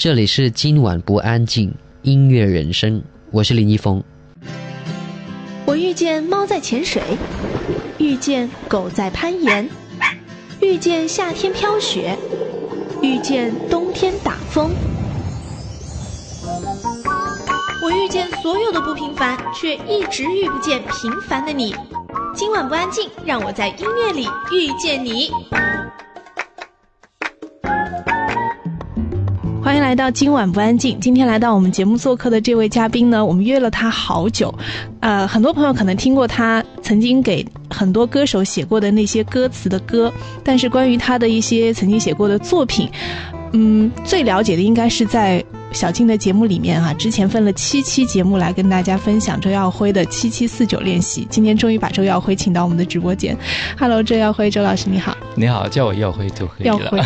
[0.00, 3.02] 这里是今晚不安静音乐人生，
[3.32, 4.02] 我是林一峰。
[5.66, 7.02] 我遇见猫在潜水，
[7.98, 9.68] 遇见狗在攀岩，
[10.62, 12.16] 遇见夏天飘雪，
[13.02, 14.70] 遇见冬天打风。
[17.82, 21.76] 我遇见所有的不平凡，却一直遇不见平凡的你。
[22.34, 25.30] 今晚不安静，让我在音乐里遇见你。
[29.70, 30.98] 欢迎来到今晚不安静。
[30.98, 34.52] 今天来到我们节目做客的这位嘉宾呢，我们约了他好久。
[34.98, 42.90] 呃，很多朋友可能听过他曾经给很多歌手写过的那些歌词的歌，但是关于他的一些曾经写过的作品，
[43.52, 45.40] 嗯，最了解的应该是在。
[45.72, 51.26] 小静的节目里面啊，之前分了七期节目来跟大家分享周耀辉的七七四九练习。
[51.30, 53.36] 今天终于把周耀辉请到我们的直播间。
[53.78, 55.16] Hello，周耀辉，周老师你好。
[55.36, 56.78] 你好，叫我耀辉就可以了。
[56.78, 57.00] 耀辉，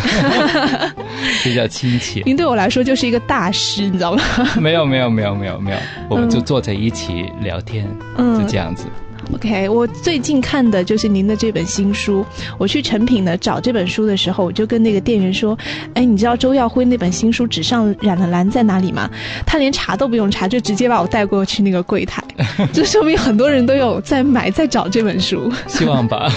[1.43, 2.23] 比较 亲切。
[2.25, 4.21] 您对我来说就是一个大师，你知道吗？
[4.59, 5.77] 没有，没有，没有，没有，没有，
[6.09, 8.85] 我们就坐在一起聊天，嗯就这样子。
[9.33, 12.25] OK，我最近看的就是您的这本新书。
[12.57, 15.57] 我去成品呢找这本书的时候，我就跟那个店员说
[15.93, 19.09] ：“哎，你知道周耀辉那本新书纸上染了蓝在哪里吗？”
[19.45, 22.23] 他连查都不用查，就直接把我带过去那个柜台。
[22.71, 25.51] 这说明很多人都有在买、在找这本书。
[25.67, 26.31] 希望吧。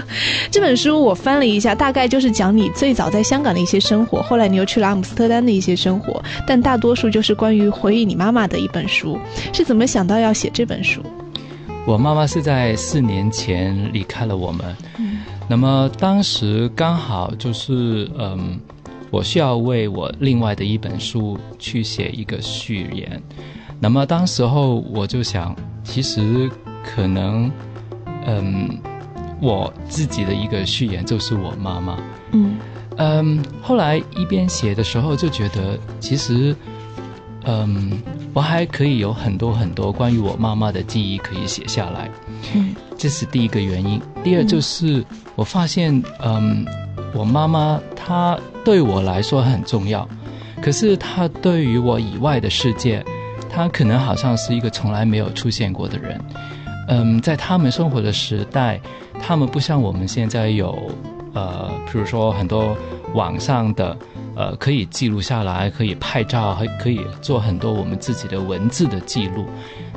[0.50, 9.18] 这本书我翻了一下，大概就是讲你最早在香港的一些生活，后来你又去了阿姆斯特丹的一些生活，但大多数就是关于回忆你妈妈的一本书。
[9.52, 11.00] 是怎么想到要写这本书？
[11.86, 14.74] 我妈妈是在四年前离开了我们，
[15.46, 18.58] 那么当时刚好就是嗯，
[19.10, 23.22] 我需要为我另外的一本书去写一个序言，
[23.78, 26.50] 那么当时候我就想，其实
[26.82, 27.52] 可能
[28.24, 28.78] 嗯，
[29.42, 31.98] 我自己的一个序言就是我妈妈，
[32.32, 32.56] 嗯。
[32.96, 36.56] 嗯，后来一边写的时候就觉得其实。
[37.46, 38.00] 嗯，
[38.32, 42.10] 我还可以有很多很多关于我妈妈的记忆可以写下来，
[42.54, 44.00] 嗯，这是第一个原因。
[44.22, 46.64] 第二就是我发现，嗯，
[47.12, 50.08] 我妈妈她对我来说很重要，
[50.62, 53.04] 可是她对于我以外的世界，
[53.50, 56.18] 她可能好像是一个从来没有出现过的人。
[56.88, 58.80] 嗯，在他们生活的时代，
[59.20, 60.90] 他们不像我们现在有，
[61.34, 62.74] 呃，比如说很多
[63.12, 63.94] 网上的。
[64.36, 69.46] 呃，可以记录下来，可以拍照，还可以做很多我们自己的文字的记录。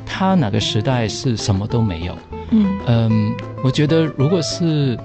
[0.06, 2.16] 他哪个时代是什么都没有？
[2.50, 4.98] 嗯嗯，我觉得如果是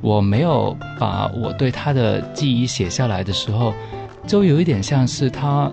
[0.00, 3.72] 我没有把我对他的记忆写下来的时候，
[4.26, 5.70] 就有一点像是他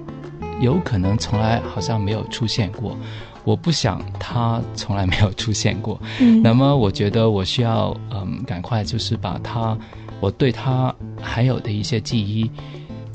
[0.60, 2.96] 有可能从来好像没有出现过。
[3.44, 6.00] 我不想他从来没有出现过。
[6.20, 9.76] 嗯，那么我觉得我需要嗯，赶快就是把他
[10.20, 12.52] 我对他还有的一些记忆。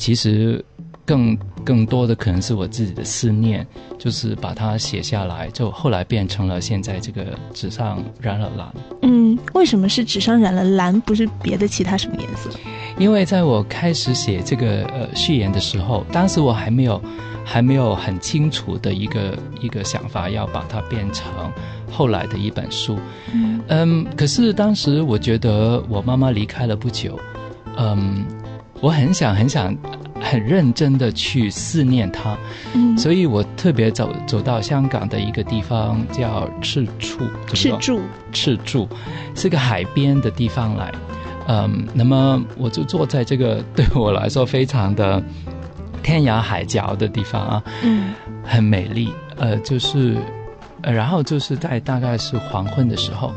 [0.02, 0.64] 其实，
[1.06, 3.64] 更更多的可能是我自己的思念，
[3.96, 8.74] 就是把它写下来，就后来变成了现在这个纸上染了蓝。
[9.02, 12.50] 嗯，为什么是纸上染了蓝，不是别的其他什么颜色？
[12.98, 17.00] 因为在我开始写这个呃序言的时候，当时我还没有
[17.44, 21.30] 还没有很清楚的一个一个想法，要把它变成
[21.88, 22.98] 后来的一本书。
[23.32, 27.16] 嗯嗯，可是当时我觉得我妈妈离开了不久，
[27.76, 28.24] 嗯。
[28.82, 29.74] 我很想很想
[30.20, 32.36] 很认真的去思念他，
[32.74, 37.20] 嗯，所以我特别走走到香港的一个地方叫赤柱，
[37.54, 38.00] 赤柱，
[38.32, 38.88] 赤柱，
[39.36, 40.92] 是个海边的地方来，
[41.46, 45.22] 嗯，那么我就坐在这个对我来说非常的
[46.02, 48.12] 天涯海角的地方啊，嗯，
[48.42, 50.16] 很美丽，呃，就是，
[50.82, 53.32] 然后就是在大概是黄昏的时候，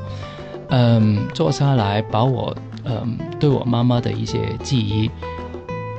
[0.70, 5.10] 嗯，坐下来把我嗯对我妈妈的一些记忆。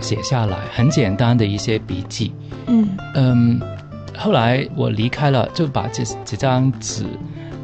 [0.00, 2.32] 写下来很简单的一些笔记，
[2.66, 2.88] 嗯。
[3.14, 3.60] 嗯，
[4.16, 7.04] 后来我离开了，就把这这张纸，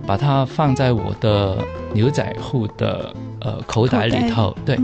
[0.06, 1.58] 把它放在我的
[1.92, 4.78] 牛仔裤的呃口袋里头，对，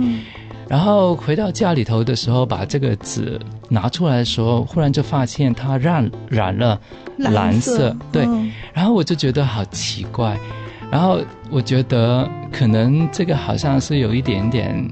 [0.68, 6.78] 然后回到家里头的时候，把这个纸拿出来的时候，忽然就发现它染染了
[7.16, 8.26] 蓝色，对，
[8.74, 10.38] 然后我就觉得好奇怪，
[10.90, 11.18] 然后
[11.50, 14.86] 我觉得可能这个好像是有一点点。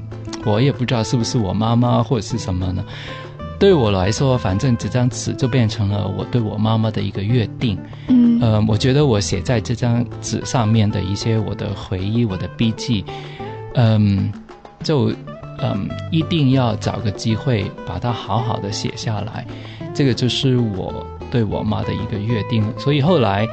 [0.47, 2.83] 我也不知道是不是我妈妈或者是什么呢？
[3.59, 7.79] 对我来说，反正这张纸就变成了我对我妈妈的一个约定。
[8.09, 13.03] 嗯，呃，我觉得我写在这张纸上面的一些我的回忆、我的笔记，
[13.75, 14.31] 嗯，
[14.83, 15.11] 就
[15.59, 19.47] 嗯一定要找个机会把它好好的写下来。
[19.95, 22.63] 这个就是我对我妈的一个约定。
[22.79, 23.49] 所以后来，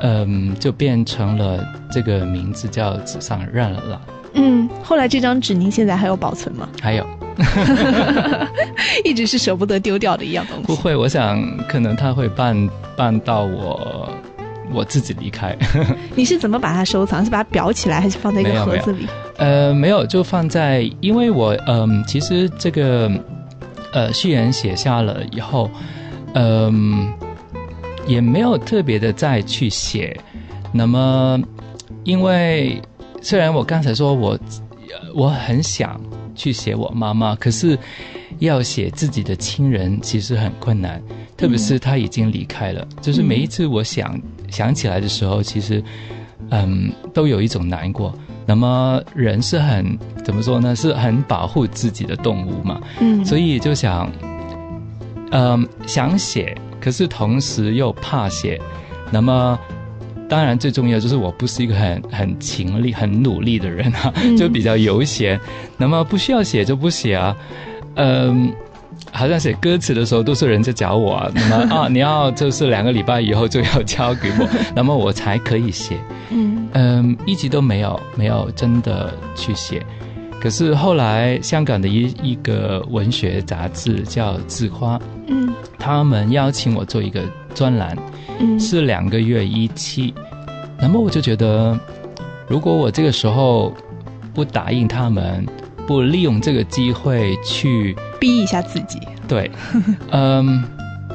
[0.00, 3.98] 嗯，就变成了这个名字叫“纸上认了蓝”。
[4.36, 6.68] 嗯，后来这张纸您现在还有保存吗？
[6.80, 7.06] 还有，
[9.04, 10.62] 一直是舍不得丢掉的一样东西。
[10.64, 14.08] 不会，我想可能它会办办到我
[14.72, 15.56] 我自己离开。
[16.14, 17.24] 你是怎么把它收藏？
[17.24, 19.06] 是把它裱起来，还是放在一个盒子里？
[19.38, 23.10] 呃，没有，就放在，因为我嗯，其实这个
[23.92, 25.70] 呃序言写下了以后，
[26.34, 27.12] 嗯，
[28.06, 30.18] 也没有特别的再去写。
[30.72, 31.40] 那么，
[32.04, 32.80] 因为
[33.22, 34.38] 虽然我刚才说我
[35.14, 36.00] 我很想
[36.34, 37.78] 去写我妈妈，可是
[38.38, 41.02] 要写自己的亲人其实很困难，
[41.36, 42.86] 特别是他已经离开了。
[43.00, 44.20] 就是每一次我想
[44.50, 45.82] 想起来的时候，其实
[46.50, 48.14] 嗯，都有一种难过。
[48.46, 50.76] 那么人是很怎么说呢？
[50.76, 52.80] 是很保护自己的动物嘛。
[53.00, 53.24] 嗯。
[53.24, 54.08] 所以就想，
[55.32, 58.60] 嗯，想写，可是同时又怕写。
[59.10, 59.58] 那么，
[60.28, 65.38] 当然最重要就是我不是一个很很勤力、很努力的人啊，就比较悠闲。
[65.76, 67.36] 那么不需要写就不写啊。
[67.94, 68.52] 嗯，
[69.12, 71.30] 好像写歌词的时候都是人家找我啊。
[71.34, 75.96] 那么 啊，你要就是两个礼拜以后就要交给我， 那么我才可以写。
[76.30, 76.68] 嗯。
[76.72, 79.80] 嗯，一直都没有没有真的去写，
[80.40, 87.22] 可是后来香港的一一个文学杂志叫《字花》，嗯，他们邀请我做一个
[87.56, 87.96] 专栏，
[88.38, 90.14] 嗯，是两个月一期，
[90.78, 91.76] 那么我就觉得，
[92.46, 93.72] 如果我这个时候
[94.32, 95.44] 不答应他们，
[95.86, 99.50] 不利用这个机会去逼一下自己，对，
[100.10, 100.62] 嗯，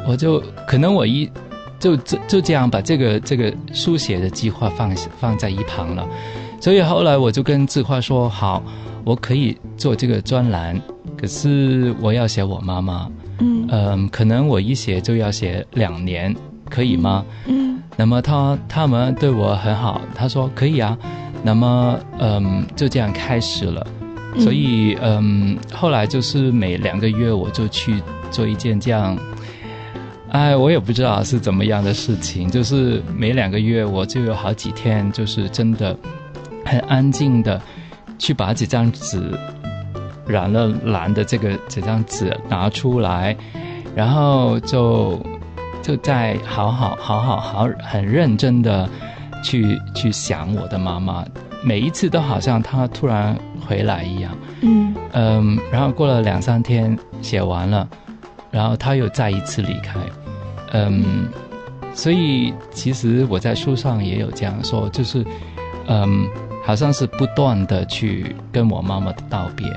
[0.08, 1.32] 我就可能我一。
[1.82, 6.08] 就就就这样把这个这个书写的计划放放在一旁了，
[6.60, 8.62] 所以后来我就跟志华说：“好，
[9.04, 10.80] 我可以做这个专栏，
[11.18, 13.10] 可是我要写我妈妈，
[13.40, 13.68] 嗯。
[13.70, 16.36] 嗯，可能我一写就要写两年，
[16.70, 17.26] 可以吗？
[17.48, 20.98] 嗯，那么他他们对我很好，他说可以啊，
[21.44, 23.86] 那么嗯就这样开始了，
[24.40, 29.18] 所以嗯后来就是每两个月我就去做一件这样。”
[30.32, 35.94] 哎，我也不知道是怎么样的事情，就是每两个月我就有好几天，就是真的
[36.66, 37.62] 很安静的
[38.18, 39.22] 去把几张纸
[40.32, 43.36] 染了蓝的这个这张纸拿出来，
[43.94, 45.20] 然后就
[45.82, 48.90] 就在好好好好好很认真的
[49.44, 51.26] 去去想我的妈妈，
[51.64, 53.38] 每一次都好像她突然
[53.68, 54.32] 回来一样，
[54.62, 57.88] 嗯嗯，然后过了两三天写完了，
[58.50, 60.00] 然后她又再一次离开。
[60.74, 61.28] 嗯，
[61.94, 65.26] 所以其实我在书上也有这样说，就是，
[65.88, 66.26] 嗯，
[66.64, 69.68] 好像是不断的去跟我妈妈的道别。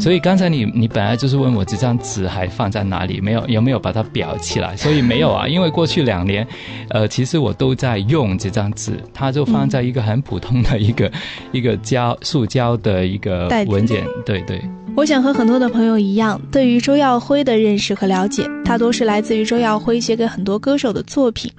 [0.00, 4.76] 所以刚才你你本来就是问我这张纸还放在哪里，没有有没有把它裱起来？
[4.76, 6.46] 所以没有啊，因为过去两年，
[6.88, 11.10] 呃，其实我都在用这张纸，它就放在一个很普通的一个
[11.52, 14.60] 一个胶塑胶的一个文件，对对。
[14.96, 21.52] 我想和很多的朋友一样，对于周耀辉的认识和了解，大多是来自于周耀辉写给很多歌手的作品。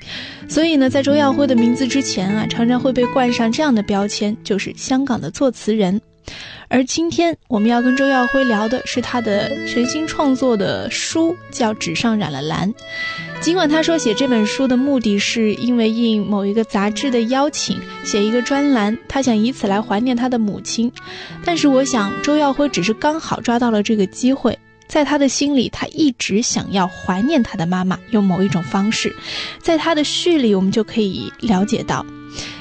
[0.50, 6.02] 所以呢，在周耀辉的名字之前啊，常常会被冠上这样的标签，就是香港的作词人。
[6.70, 12.74] 而今天我们要跟周耀辉聊的是他的全新创作的书，叫《纸上染了蓝》。
[13.40, 20.92] 尽管他说写这本书的目的是因为应某一个杂志的邀请写一个专栏，他想以此来怀念他的母亲。
[21.46, 29.16] 但是我想，周耀辉只是刚好抓到了这个机会，在他的心里，他一直想要怀念他的妈妈，用某一种方式。
[29.62, 32.06] 在他的序里，我们就可以了解到，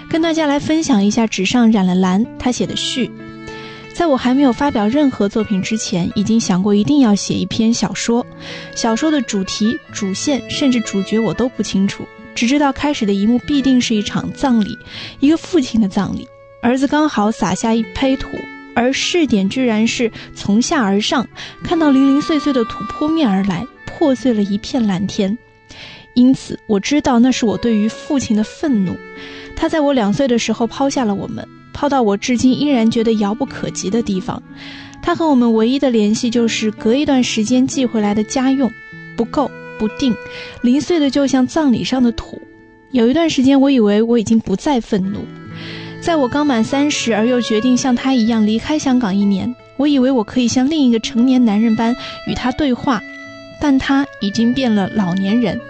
[0.09, 3.11] 跟大家来分享一下《纸上染了蓝》他写的序。
[3.97, 8.27] 在我还没有发表任何作品之前，已经想过一定要写一篇小说。
[8.75, 14.79] 小说的主题、主线，甚至主角我都不清楚，只知道开始的一幕必定是一场葬礼，
[15.19, 16.29] 一个父亲的葬礼。
[16.61, 18.29] 儿子刚好撒下一胚土，
[18.75, 21.27] 而试点居然是从下而上，
[21.65, 25.39] 看到零零碎碎的土扑面而来，破碎了一片蓝天。
[26.13, 28.95] 因此，我知道那是我对于父亲的愤怒。
[29.57, 31.49] 他在我两岁的时候抛下了我们。
[31.77, 34.43] 抛到我至今依然觉得遥不可及的地方，
[35.03, 38.73] 他和我们唯一的联系就是隔一段时间寄回来的家用，
[39.15, 40.15] 不够，不定，
[40.63, 42.41] 零碎的就像葬礼上的土。
[42.93, 45.19] 有一段时间，我以为我已经不再愤怒，
[46.01, 51.95] 在我刚满三十而又决定像他一样离开香港一年，我以为我可以像另一个成年男人般
[52.27, 53.03] 与他对话，
[53.61, 55.61] 但他已经变了老年人。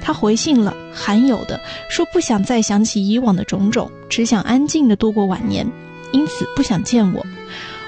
[0.00, 5.66] 他回信了，罕有的说不想再想起以往的种种，只想安静的度过晚年，
[6.12, 7.24] 因此不想见我。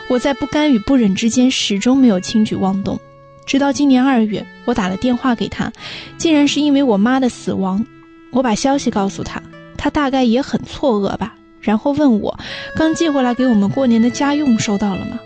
[0.08, 2.98] 我在不甘与不忍之间，始终没有轻举妄动。
[3.46, 5.72] 直到今年二月，我打了电话给他，
[6.16, 7.84] 竟然是因为我妈的死亡。
[8.30, 9.42] 我把消息告诉他，
[9.76, 12.38] 他大概也很错愕吧，然后问我，
[12.76, 15.18] 刚寄回来给我们过年的家用收到了吗？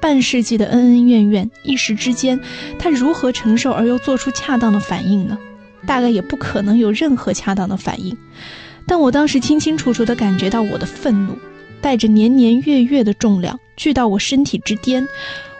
[0.00, 2.40] 半世纪的恩恩怨怨，一时之间，
[2.78, 5.38] 他如何承受而又做出恰当的反应呢？
[5.86, 8.16] 大概也不可能有任何恰当的反应。
[8.86, 11.38] 但我当时清清楚楚地感觉到我的愤怒，
[11.80, 15.06] 带着年年月月的重量，聚到我身体之巅。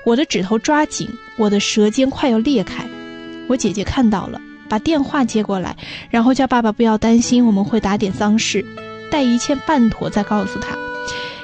[0.04, 2.84] 我的指头抓紧，我的舌尖快要裂开。
[3.48, 5.76] 我姐姐看到了，把电话接过来，
[6.10, 8.64] 然后叫爸爸不要担心，我们会打点丧事，
[9.10, 10.76] 待一切办妥再告诉他。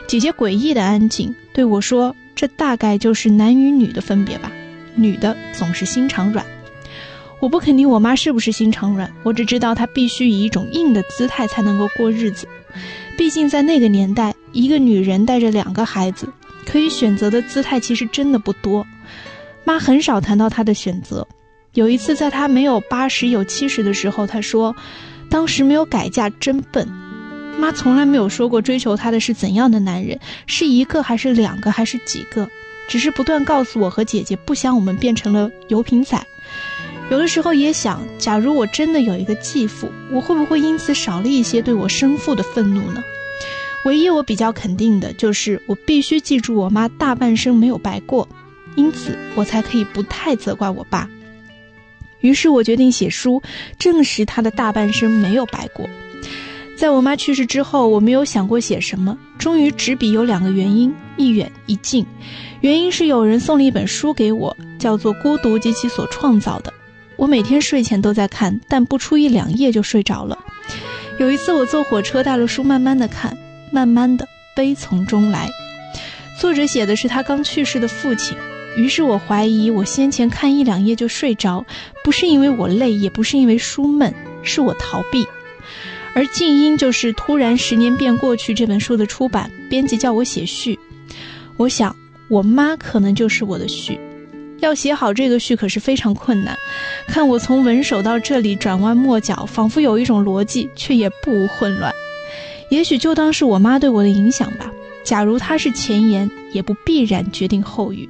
[0.07, 4.53] 姐姐诡异的安静，对我说：“这大概就是男与女的分别吧，
[4.95, 6.47] 女的总是心肠软。”
[7.43, 12.47] 我不肯定我妈是不是心肠软，我只知道她必须以一种硬的姿态才能够过日子。
[13.19, 16.29] 毕竟在那个年代，一个女人带着两个孩子，
[16.65, 18.87] 可以选择的姿态其实真的不多。
[19.65, 21.27] 妈很少谈到她的选择。
[21.75, 24.77] 有一次，在她没有八十有七十的时候，她说
[25.29, 26.89] ：“当时没有改嫁真笨。”
[27.59, 32.49] 妈从来没有说过追求她的是怎样的男人，是一个还是两个还是几个，
[32.87, 36.25] 只是不断告诉我和姐姐，不想我们变成了油瓶仔。
[37.11, 43.03] 有的时候也想，假如我真的有一个继父，我会不会因此少了一些对我生父的愤怒呢？
[43.85, 48.27] 唯一我比较肯定的就是，我必须记住我妈大半生没有白过，
[48.77, 51.09] 因此我才可以不太责怪我爸。
[52.21, 53.43] 于是我决定写书，
[53.79, 55.91] 证实他的大半生没有白过。
[56.77, 59.19] 在我妈去世之后，我没有想过写什么。
[59.39, 62.07] 终于，执笔有两个原因：一远一近。
[62.61, 66.71] 原因是有人送了一本书给我，叫做《孤独及其所创造的》。
[67.23, 70.37] 我每天睡前都在看，但不出一两页就睡着了。
[71.21, 73.39] 有一次，我坐火车带了书，慢慢的看，
[73.71, 74.27] 慢慢的
[74.57, 75.49] 悲从中来。
[76.41, 78.37] 作者写的是他刚去世的父亲，
[78.77, 81.65] 于是我怀疑我先前看一两页就睡着，
[82.03, 84.13] 不是因为我累，也不是因为书闷，
[84.43, 85.25] 是我逃避。
[86.15, 90.77] 而静音就是突然十年变过去，这本书的出版，编辑叫我写序，
[91.57, 91.95] 我想
[92.29, 94.01] 我妈可能就是我的序。
[94.63, 96.57] 要写好这个序可是非常困难，
[97.09, 101.93] 看我从文手到这里转弯抹角，仿佛有一种逻辑，却也不无混乱。
[102.71, 104.73] 也许就当是我妈对我的影响吧。
[105.03, 108.09] 假如她是前言，也不必然决定后语。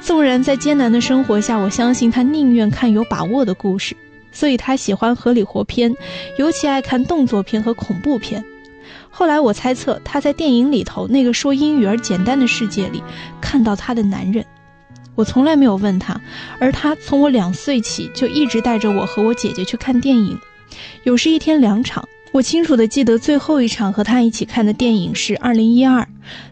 [0.00, 3.94] 纵然在艰难的生活下，我相信她宁愿看有把握的故事，
[4.32, 5.94] 所以她喜欢合理活片，
[6.38, 8.42] 尤其爱看动作片和恐怖片。
[9.10, 13.02] 后来我猜测，她在电影里头那个说英语而简单的世界里，
[13.42, 14.42] 看到她的男人。
[15.16, 16.20] 我从来没有问他，
[16.60, 20.38] 而他从我两岁起就一直带着我和我姐姐去看电影，
[21.02, 22.08] 有时一天两场。
[22.32, 26.02] 我清楚的记得最后一场和他一起看的电影是《二零一二》，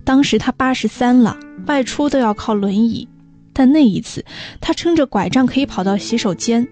[0.03, 3.07] 当时他八十三了，外出都要靠轮椅，
[3.53, 4.25] 但那一次
[4.63, 6.67] 他撑着拐杖可以跑到洗手间。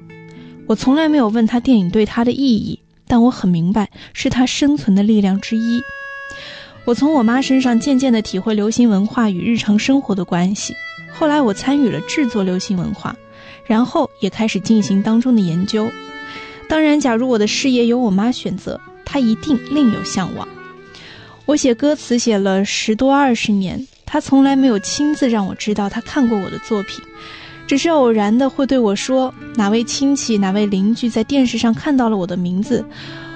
[0.67, 5.83] 我从来没有问他电影对他的意义，但我很明白是他生存的力量之一。
[6.87, 10.75] 我从我妈身上渐渐地体会流行文化与日常生活的关系。
[11.13, 13.15] 后来我参与了制作流行文化，
[13.65, 15.91] 然后也开始进行当中的研究。
[16.69, 20.49] 当然，假如我的事业由我妈选择，她一定另有向往。
[21.45, 27.05] 我写歌词写了十多二十年，她从来没有亲自让我知道她看过我的作品，
[27.67, 32.85] 只是偶然的会对我说哪位亲戚、哪位邻居在电视上看到了我的名字，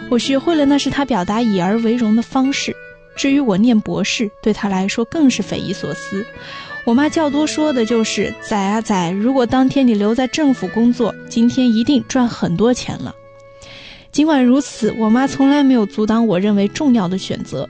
[0.09, 2.75] 我学会了那是他表达以而为荣的方式。
[3.17, 6.25] 至于我念博士，对他来说更是匪夷所思。
[6.87, 13.13] 我妈较多说的就是“仔啊仔，如果当天你留在政府工作，今天一定赚很多钱了。”
[14.13, 17.69] 尽管如此，我妈从来没有阻挡我认为重要的选择。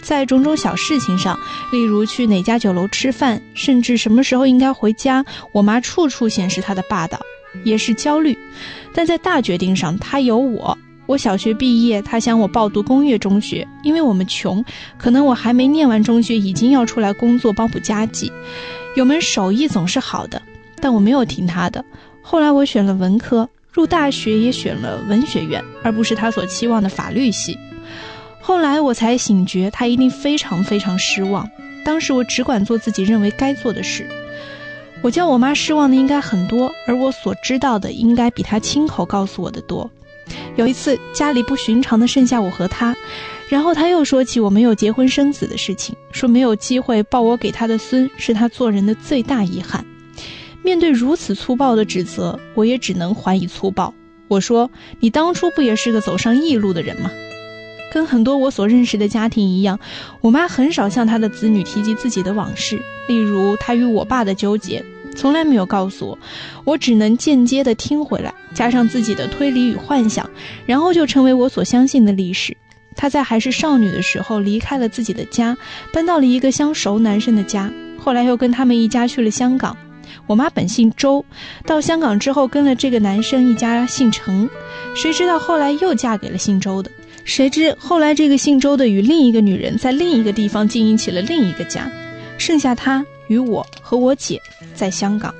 [0.00, 1.36] 在种种小事情上，
[1.72, 7.20] 例如去哪家酒楼吃饭，甚至什么时候应该回家，我妈处处显示她的霸道，
[7.64, 8.38] 也是焦虑。
[8.94, 10.78] 但在大决定上，她有我。
[11.12, 14.64] 我小学毕业，他想我报读工业中学，因为我们穷，
[14.96, 18.32] 可能我还没念完中学，已经要出来工作帮补家计，
[18.96, 20.40] 有门手艺总是好的。
[20.80, 21.84] 但我没有听他的。
[22.22, 27.58] 后来我选了文科，入大学也选了文学院，而不是他所期望的法律系。
[28.40, 31.46] 后来我才醒觉，他一定非常非常失望。
[31.84, 34.08] 当时我只管做自己认为该做的事。
[35.02, 39.90] 我叫我妈失望的应该很多，而我所知道的应该比他亲口告诉我的多。
[40.56, 42.94] 有一次家里不寻常的剩下我和他，
[43.48, 49.84] 然后他又说起我没有结婚生子的事情，说没有机会抱我给他的孙是他做人的最大遗憾。
[50.62, 53.92] 面对如此粗暴的指责，我也只能还以粗暴。
[54.28, 57.10] 我说：“你当初不也是个走上异路的人吗？”
[57.92, 59.78] 跟很多我所认识的家庭一样，
[60.20, 64.82] 我妈很少向她的子女提及自己的往事，例如她与我爸的纠结。
[65.14, 66.18] 从来没有告诉我，
[66.64, 70.28] 我只能间接的听回来，加上自己的推理与幻想，
[70.66, 72.56] 然后就成为我所相信的历史。
[72.94, 75.56] 她在还是少女的时候离开了自己的家，
[75.92, 79.76] 搬到了一个相熟男生的家，后来又跟他们一家去了香港。
[80.26, 81.24] 我妈本姓周，
[81.66, 84.48] 到香港之后跟了这个男生一家姓程，
[84.94, 86.90] 谁知道后来又嫁给了姓周的。
[87.24, 91.90] 谁知后来这个姓周的与另一个女人在另一个地方经营起了另一个家，
[92.36, 94.40] 剩下她与我和我姐
[94.74, 95.34] 在香港。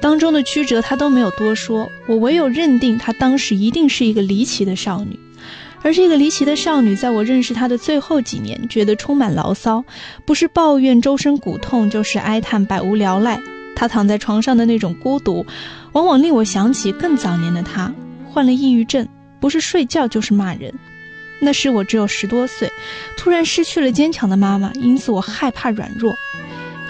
[0.00, 5.18] 当中的曲折他都没有多说，我唯有认定她当时一定是一个离奇的少女。
[5.84, 9.84] 而这个离奇的少女，在我认识她的最后几年，觉得充满牢骚，
[10.24, 13.40] 不是抱怨周身骨痛，就是哀叹百无聊赖。
[13.74, 15.44] 她躺在床上的那种孤独，
[15.92, 17.92] 往往令我想起更早年的她，
[18.30, 19.08] 患了抑郁症，
[19.40, 20.72] 不是睡觉就是骂人。
[21.40, 22.70] 那时我只有十多岁，
[23.16, 26.14] 突然失去了坚强的妈妈，因此我害怕软弱。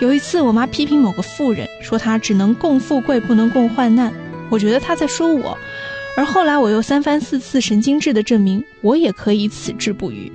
[0.03, 4.13] 有一次，我妈批评某个富人，说他只能共富贵，不能共患难。
[4.51, 5.57] 我觉得她在说我。
[6.17, 10.33] 而后来，我又三番四次神经质地证明，我也可以此志不渝。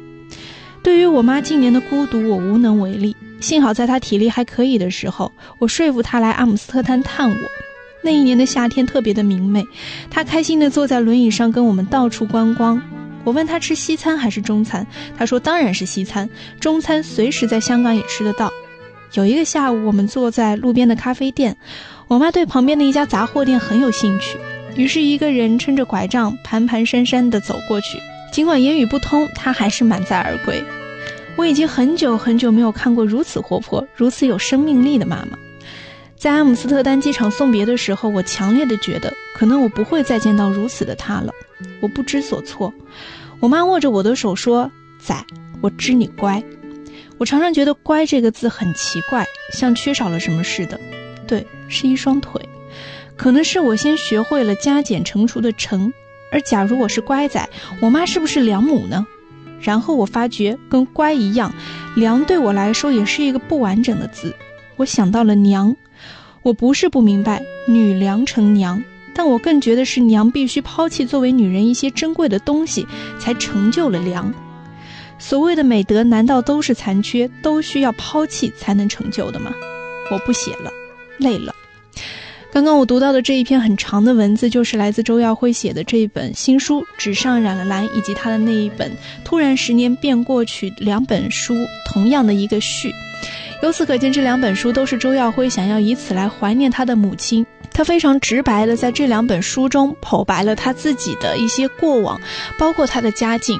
[0.81, 3.13] 对于我妈近年的孤独，我无能为力。
[3.41, 7.35] 幸好在她体力还可以的时候，我说服她来阿姆斯特丹探我。
[8.01, 9.65] 那一年的夏天特别的明媚，
[10.09, 12.81] 她开心地坐在轮椅上跟我们到处观光。
[13.25, 18.49] 我问她吃西餐还是中餐，她说当然是西餐，中餐随时在香港也吃得到。
[19.13, 21.57] 有一个下午，我们坐在路边的咖啡店，
[22.07, 24.37] 我妈对旁边的一家杂货店很有兴趣。
[24.75, 27.99] 于是，一个人撑着拐杖，蹒蹒跚跚地走过去。
[28.31, 30.63] 尽管言语不通，他还是满载而归。
[31.35, 35.37] 我已经很久很久没有看过如此活泼、如此有生命力的妈妈。
[36.15, 41.31] 在阿姆斯特丹机场送别的时候，我强烈的觉得，可能我不会再见到如此的她了。
[41.79, 42.73] 我不知所措。
[43.39, 45.15] 我妈握着我的手说：“仔，
[45.61, 46.43] 我知你乖。”
[47.17, 50.79] 我常常觉得“乖”这个字很奇怪，像缺少了什么似的。
[51.25, 52.41] 对，是一双腿。
[53.15, 55.91] 可能是我先学会了加减乘除的乘，
[56.31, 57.49] 而假如我是乖仔，
[57.81, 59.05] 我妈是不是良母呢？
[59.59, 61.51] 然后我发觉跟乖一样，
[61.95, 64.35] 良对我来说也是一个不完整的字。
[64.75, 65.75] 我想到了娘，
[66.43, 68.83] 我不是不明白女良成娘，
[69.15, 72.85] 但我更觉得是娘必须抛弃作为女人一些珍贵的东西，
[73.17, 74.31] 才成就了良。
[75.19, 79.51] 所谓的美德，难道都是残缺，都需要抛弃才能成就的吗？
[80.11, 80.71] 我不写了，
[81.17, 81.53] 累了。
[82.53, 88.89] 刚刚我读到的这一篇很长的文字，就是来自周耀辉写的这一本新书《纸上染了蓝》，以及他的那一本
[89.23, 92.91] 《突然十年变过去》两本书同样的一个序。
[93.61, 97.45] 由此可见，这两本书都是周耀辉想要以此来怀念他的母亲。
[97.73, 102.19] 他非常直白的在这两本书中剖白了他自己的一些过往，
[102.57, 103.59] 包括他的家境。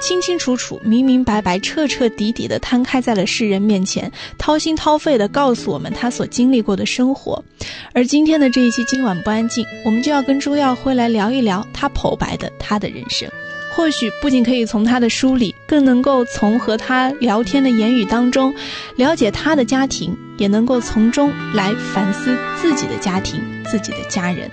[0.00, 7.44] 清清楚楚、明明白白、彻彻底底地摊开在了世人面前，掏心掏肺地告诉我们他所经历过的生活。
[7.92, 13.28] 而今天的这一期《今晚不安静》，我们就要跟朱耀辉来聊一聊他剖白的他的人生。
[13.74, 18.52] 或许不仅可以从他的书里，更能够从和他聊天的言语当中，
[18.96, 24.50] 了解他的家庭，也能够从中来反思自己的家庭、自己的家人。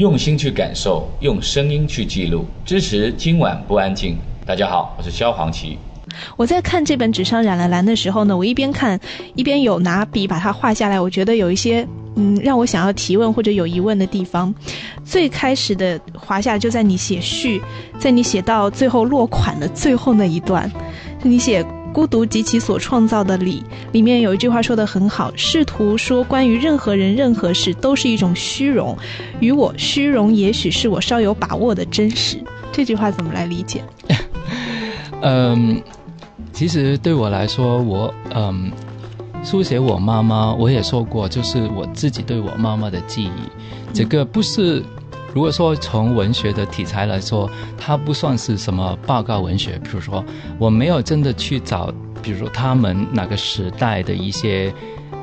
[0.00, 4.16] 用心去感受，用声音去记录，支持今晚不安静。
[4.46, 5.76] 大家好，我是萧煌奇。
[6.38, 8.98] 我在看这本纸上染了蓝的时候呢，我一边看
[9.34, 10.98] 一边有拿笔把它画下来。
[10.98, 11.86] 我觉得有一些
[12.16, 14.54] 嗯让我想要提问或者有疑问的地方。
[15.04, 17.60] 最开始的划下就在你写序，
[17.98, 20.72] 在你写到最后落款的最后那一段，
[21.22, 21.62] 你写。
[21.92, 28.96] 孤独及其所创造的理，里面有一句话说的很好，试图说关于任何人、任何事都是一种虚荣，
[29.40, 32.38] 与我虚荣也许是我稍有把握的真实。
[32.72, 33.82] 这句话怎么来理解？
[35.22, 35.82] 嗯，
[36.52, 38.70] 其实对我来说，我嗯，
[39.42, 43.30] 书写我妈妈，我也说过，就是我自己对我妈妈的记忆，
[43.92, 44.82] 这个不是。
[45.32, 49.78] 如果说从文学的题材来说，它不算是什么报告文学。
[49.78, 50.24] 比如说，
[50.58, 54.72] 我没有真的去找，比如说他们哪个时代的一些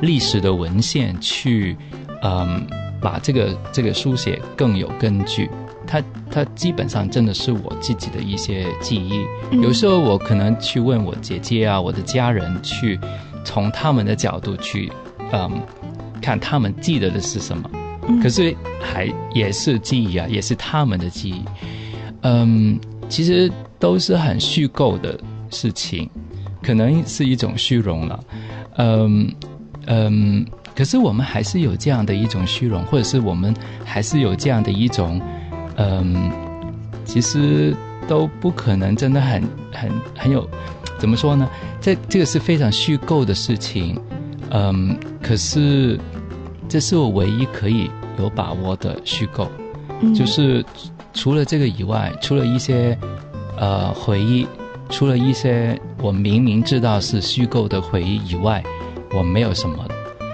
[0.01, 1.75] 历史的文献去，
[2.23, 2.65] 嗯，
[3.01, 5.49] 把这个这个书写更有根据。
[5.85, 9.25] 它它基本上真的是我自己的一些记忆。
[9.61, 12.99] 有时候我可能去问我姐姐啊，我的家人，去
[13.43, 14.91] 从他们的角度去，
[15.31, 15.49] 嗯，
[16.21, 17.69] 看他们记得的是什么。
[18.21, 21.43] 可是还也是记忆啊，也是他们的记忆。
[22.21, 26.09] 嗯，其实都是很虚构的事情，
[26.61, 28.19] 可能是一种虚荣了。
[28.77, 29.31] 嗯
[29.85, 35.21] 嗯，可是我们还是有这样的一种虚荣，或者是我们还是有这样的一种，
[35.75, 36.31] 嗯，
[37.05, 37.75] 其实
[38.07, 40.49] 都不可能真的很很很有，
[40.97, 41.47] 怎么说呢？
[41.79, 43.99] 这这个是非常虚构的事情。
[44.49, 45.99] 嗯，可是。
[46.69, 49.49] 这是我唯一可以有把握的虚构，
[50.13, 50.63] 就是
[51.13, 52.97] 除了这个以外，除了一些
[53.57, 54.45] 呃回忆，
[54.89, 58.63] 除了一些我明明知道是虚构的回忆以外，
[59.13, 59.85] 我没有什么。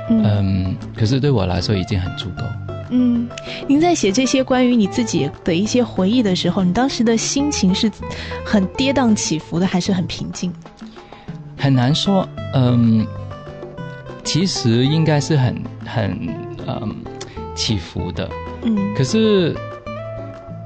[0.09, 2.43] 嗯，可是对我来说已经很足够。
[2.89, 3.27] 嗯，
[3.67, 7.89] 您在写这些关于你自己的一些回忆的时候，你当时的心情是
[8.45, 10.51] 很跌宕起伏的，还是很平静？
[11.57, 12.27] 很难说。
[12.53, 13.07] 嗯，
[14.23, 16.17] 其实应该是很很
[16.67, 16.95] 嗯
[17.55, 18.29] 起伏的。
[18.63, 19.55] 嗯，可是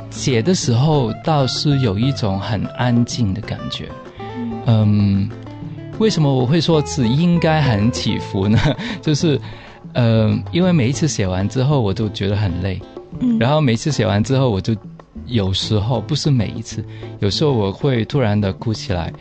[0.10, 3.89] 写的时候倒是有一种很安静的感觉。
[4.65, 5.30] 嗯，
[6.00, 8.58] 为什么我会说是应该很起伏呢？
[9.02, 9.39] 就是。
[9.93, 12.80] 嗯，因为每一次写完之后，我都觉得很累。
[13.20, 14.76] 嗯，然后每次写完之后，我就
[15.26, 16.86] 有时候不是每一次，
[17.20, 19.12] 有时候我会突然的哭起来。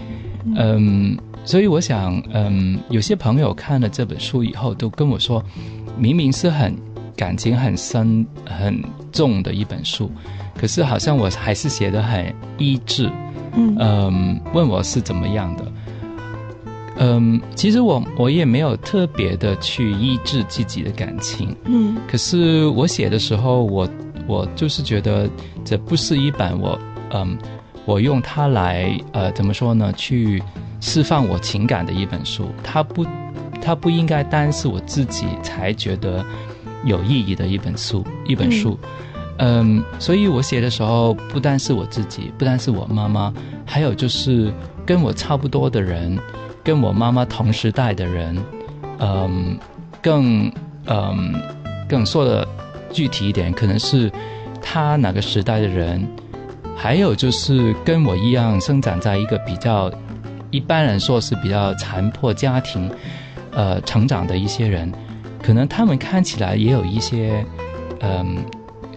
[0.55, 1.16] 嗯，
[1.47, 5.43] 所以我想，嗯，有些朋友看了这本书以后，都跟我说，
[5.97, 6.77] 明明是很
[7.17, 8.83] 感情很深、很
[9.13, 10.11] 重的一本书，
[10.59, 13.09] 可是好像我还是写的很意志。
[13.55, 15.73] 嗯，问我是怎么样的。
[16.99, 23.89] 嗯，其实我我也没有特别的去抑制自己的感情，嗯，可是我写的时候，我
[24.27, 25.31] 我就是觉得
[25.65, 26.79] 这不是一本我，
[27.11, 27.39] 嗯，
[27.85, 30.43] 我用它来呃怎么说呢，去
[30.81, 33.05] 释放我情感的一本书，它不，
[33.61, 36.25] 它不应该单是我自己才觉得
[36.85, 38.79] 有意义的一本书，一本书，
[39.39, 43.33] 嗯，所以我写的时候，不单是我自己，不单是我妈妈，
[43.65, 44.53] 还有就是
[44.85, 46.19] 跟我差不多的人。
[46.65, 48.37] 跟我妈妈同时代的人，
[48.99, 49.57] 嗯，
[50.03, 50.51] 更
[50.87, 51.41] 嗯，
[51.89, 52.45] 更说的
[52.91, 54.11] 具体一点，可能是
[54.61, 56.05] 他哪个时代的人，
[56.77, 59.89] 还有就是跟我一样生长在一个比较
[60.51, 62.91] 一般人说是比较残破家庭，
[63.53, 64.93] 呃，成长的一些人，
[65.43, 67.45] 可能他们看起来也有一些，
[68.01, 68.39] 嗯，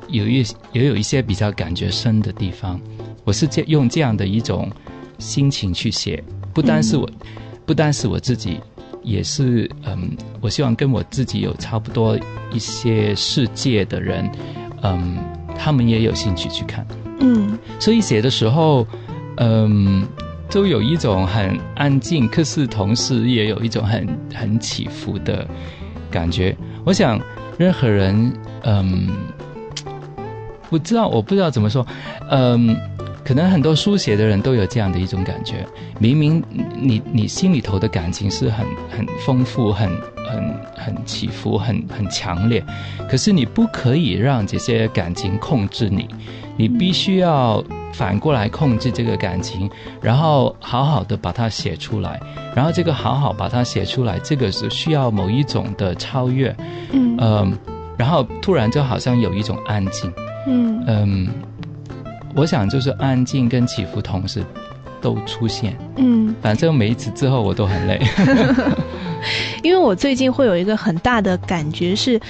[0.08, 2.80] 有一也有一些比较感觉深的地方。
[3.24, 4.70] 我是这用这样的一种
[5.18, 7.10] 心情去写，不单是我。
[7.66, 8.60] 不单是我自己，
[9.04, 12.18] 也是嗯，我希望跟我自己有差不多
[12.52, 14.28] 一些世界的人，
[14.82, 15.20] 嗯，
[15.56, 16.84] 他们也有兴趣去看，
[17.20, 18.88] 嗯，所以写的时候，
[19.38, 20.04] 嗯，
[20.50, 25.48] 都有一种很安静，可是同时也有一种很很起伏的
[26.10, 26.56] 感觉。
[26.84, 27.20] 我想
[27.58, 28.34] 任何人，
[28.64, 29.08] 嗯，
[30.70, 31.86] 不知道，我不知道怎么说，
[32.30, 32.76] 嗯。
[33.22, 35.64] 可能很多书写的人都有这样的一种感觉，
[36.00, 36.44] 明明
[36.76, 39.88] 你你心里头的感情是很很丰富、很
[40.26, 42.66] 很很起伏、很很强烈，
[43.08, 46.10] 可是你不可以让这些感情控制你，
[46.58, 49.70] 你必须要反过来控制这个感情，
[50.02, 52.20] 然后好好的把它写出来，
[52.56, 56.56] 然后这个好好把它写出来，这个是需要某一种的超越，
[56.92, 57.52] 嗯，
[57.98, 60.12] 然后突然就好像有一种安静，
[60.48, 60.84] 嗯。
[60.88, 61.28] 嗯。
[62.36, 64.46] 我想就是安静跟起伏同时
[65.02, 68.00] 都出现，嗯，反正每一次之后我都很累，
[69.64, 72.22] 因为我最近会有一个很大的感觉是，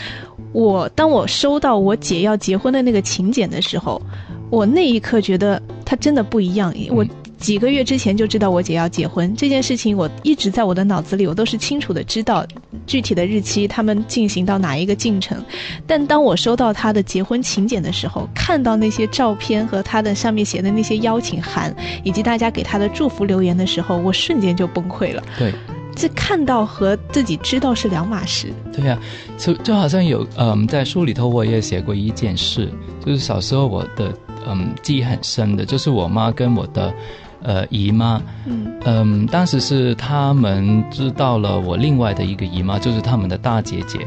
[0.54, 4.02] 我当我收到我姐要结婚的那个请柬的时候，
[4.50, 7.06] 我那一刻觉得他真的不一样，我。
[7.40, 12.46] 几个月之前就知道我姐要结婚这件事情，我一直在我的脑子里，我都是清楚的知道
[12.86, 15.42] 具体的日期，他们进行到哪一个进程。
[15.88, 25.24] 但当我收到她的结婚请柬的时候，看到那些照片和她的上面写的那些邀请函，以及大家给她的祝福留言的时候，我瞬间就崩溃了。
[25.38, 25.54] 对，
[25.96, 28.48] 这看到和自己知道是两码事。
[28.74, 29.00] 对呀，
[29.38, 32.70] 就就好像有嗯，在书里头我也写过一件事，
[33.06, 34.14] 就是小时候我的
[34.47, 36.93] 嗯记忆很深的，就是我妈跟我的。
[37.41, 44.06] 呃，姨妈，嗯嗯，当时是他们知道了我另外的一个姨妈，就是他们的大姐姐，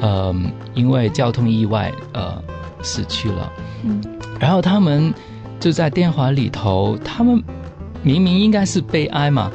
[0.00, 2.40] 嗯，因为交通意外呃
[2.80, 4.00] 死去了，嗯，
[4.38, 5.12] 然后他们
[5.58, 7.42] 就在电话里头，他们
[8.00, 9.50] 明明应该是悲哀嘛，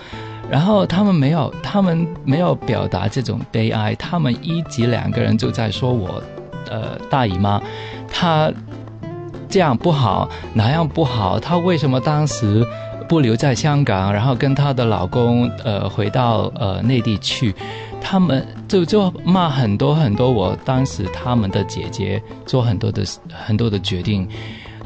[0.52, 6.22] 然后他们没有，他们没有表达这种悲哀，他们一集两个人就在说我，
[6.70, 7.64] 呃，大姨妈，
[8.10, 8.52] 她
[9.54, 12.66] 这样不好，哪样不好，她为什么当时。
[13.06, 17.54] 不留在香港，然后跟她的老公呃回到呃内地去，
[18.02, 20.32] 他们就就骂很多很多。
[20.32, 24.28] 我当时他们的姐姐做很多的很多的决定，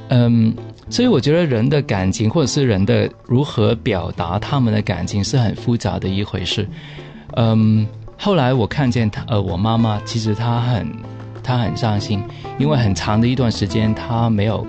[0.10, 0.54] 嗯，
[0.90, 6.68] 所以我觉得人的感情或者是人的如何表达他们的感情是很复杂的一回事。
[7.36, 10.92] 嗯，后来我看见他呃我妈妈其实她很
[11.48, 12.22] 她很伤心，
[12.60, 14.68] 因为很长的一段时间他没有。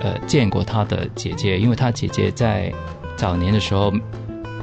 [0.00, 2.72] 呃，见过他的姐姐，因为他姐姐在
[3.14, 3.92] 早年的时候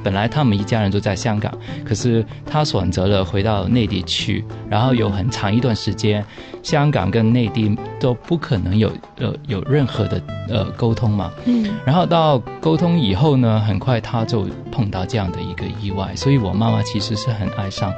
[0.04, 1.54] 本来他们一家人都在香港，
[1.86, 6.26] 可是他选择了回到内地去，然后有很长一段时间，
[6.62, 11.32] 香港跟内地都不可能有呃有任何的呃沟通嘛。
[11.46, 17.94] 嗯然后到沟通以后呢，很快他就碰到这样的一个意外，所以我妈妈其实是很哀伤，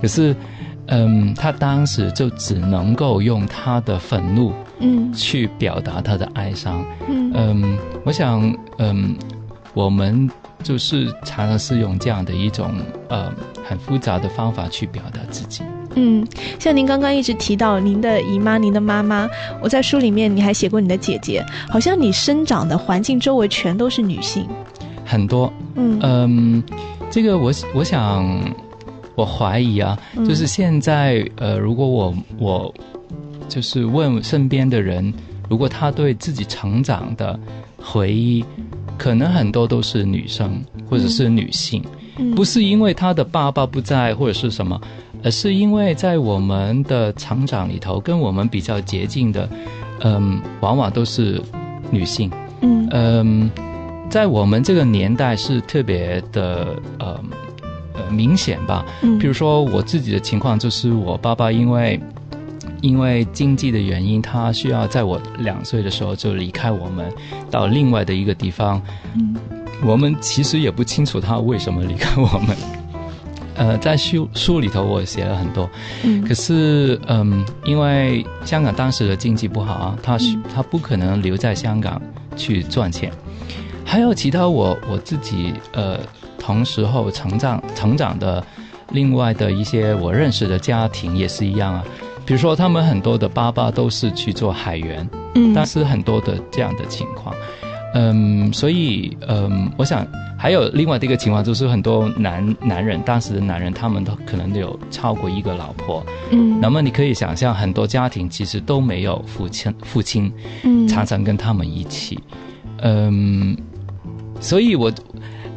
[0.00, 0.34] 可是，
[0.90, 6.84] 嗯，他当时就只能够用他的愤怒嗯去表达他的哀伤。
[7.08, 9.16] 嗯嗯，我想，嗯，
[9.72, 10.28] 我们
[10.62, 12.72] 就是常常是用这样的一种
[13.08, 13.32] 呃
[13.64, 15.62] 很复杂的方法去表达自己。
[15.94, 16.26] 嗯，
[16.58, 19.28] 像您刚刚一直提到您的姨妈、您的妈妈，
[19.60, 24.46] 我在书里面你还写过你的姐姐，好像你生长的环境周围全都是女性。
[25.04, 26.62] 很多，嗯嗯，
[27.10, 28.24] 这个我我想，
[29.20, 30.24] 我怀疑啊，嗯。
[30.26, 32.74] 就是现在呃，如果我我
[33.48, 35.12] 就是问身边的人，
[35.48, 37.38] 如果他对自己成长的
[37.76, 38.44] 回忆，
[38.96, 41.84] 可能很多都是女生或者是女性，
[42.16, 42.34] 嗯。
[42.34, 44.80] 不是因为他的爸爸不在或者是什么，
[45.22, 49.48] 而是因为在我们的成长里头，跟我们比较接近的，
[50.00, 51.42] 嗯，往往都是
[51.90, 52.30] 女性。
[52.62, 52.88] 嗯。
[52.92, 53.50] 嗯，
[54.08, 57.18] 在我们这个年代是特别的呃
[58.04, 58.84] 呃明显吧。
[59.02, 62.00] 嗯比如说我自己的情况，就是我爸爸因为
[62.80, 67.12] 因为经济的原因，他需要在我两岁的时候就离开我们，
[67.50, 68.80] 到另外的一个地方。
[69.16, 69.36] 嗯
[69.82, 72.54] 我们其实也不清楚他为什么离开我们。
[73.56, 75.68] 呃，在书书里头我写了很多，
[76.02, 82.00] 嗯可是，嗯，因为香港当时的经济不好啊，他是嗯他不可能留在香港
[82.36, 83.10] 去赚钱。
[83.84, 85.98] 还有其他我我自己呃
[86.40, 88.42] 同时候成长成长的
[88.92, 91.84] 另外的一些我认识的家庭也是一样啊，
[92.26, 95.52] 比如说他们很多的爸爸都是去做海员，嗯。
[95.54, 97.34] 但是很多的这样的情况，
[97.94, 100.06] 嗯，所以嗯，我想
[100.38, 106.58] 还有另外的一个情况，就是很多男男人，当时的男人他们都可能都有超过一个老婆，嗯。
[106.60, 110.32] 那么你可以想象，很多家庭其实都没有父亲，父亲
[110.64, 110.88] 嗯。
[110.88, 112.18] 常常跟他们一起，
[112.82, 113.56] 嗯，
[114.40, 114.90] 所以我，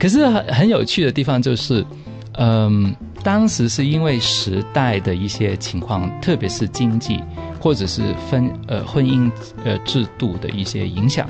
[0.03, 1.85] 可是很很有趣的地方就是，
[2.33, 7.21] 嗯，当时是因为时代的一些情况，特别是经济
[7.57, 9.31] 或者是分呃婚姻
[9.63, 11.25] 呃制度的一些影响，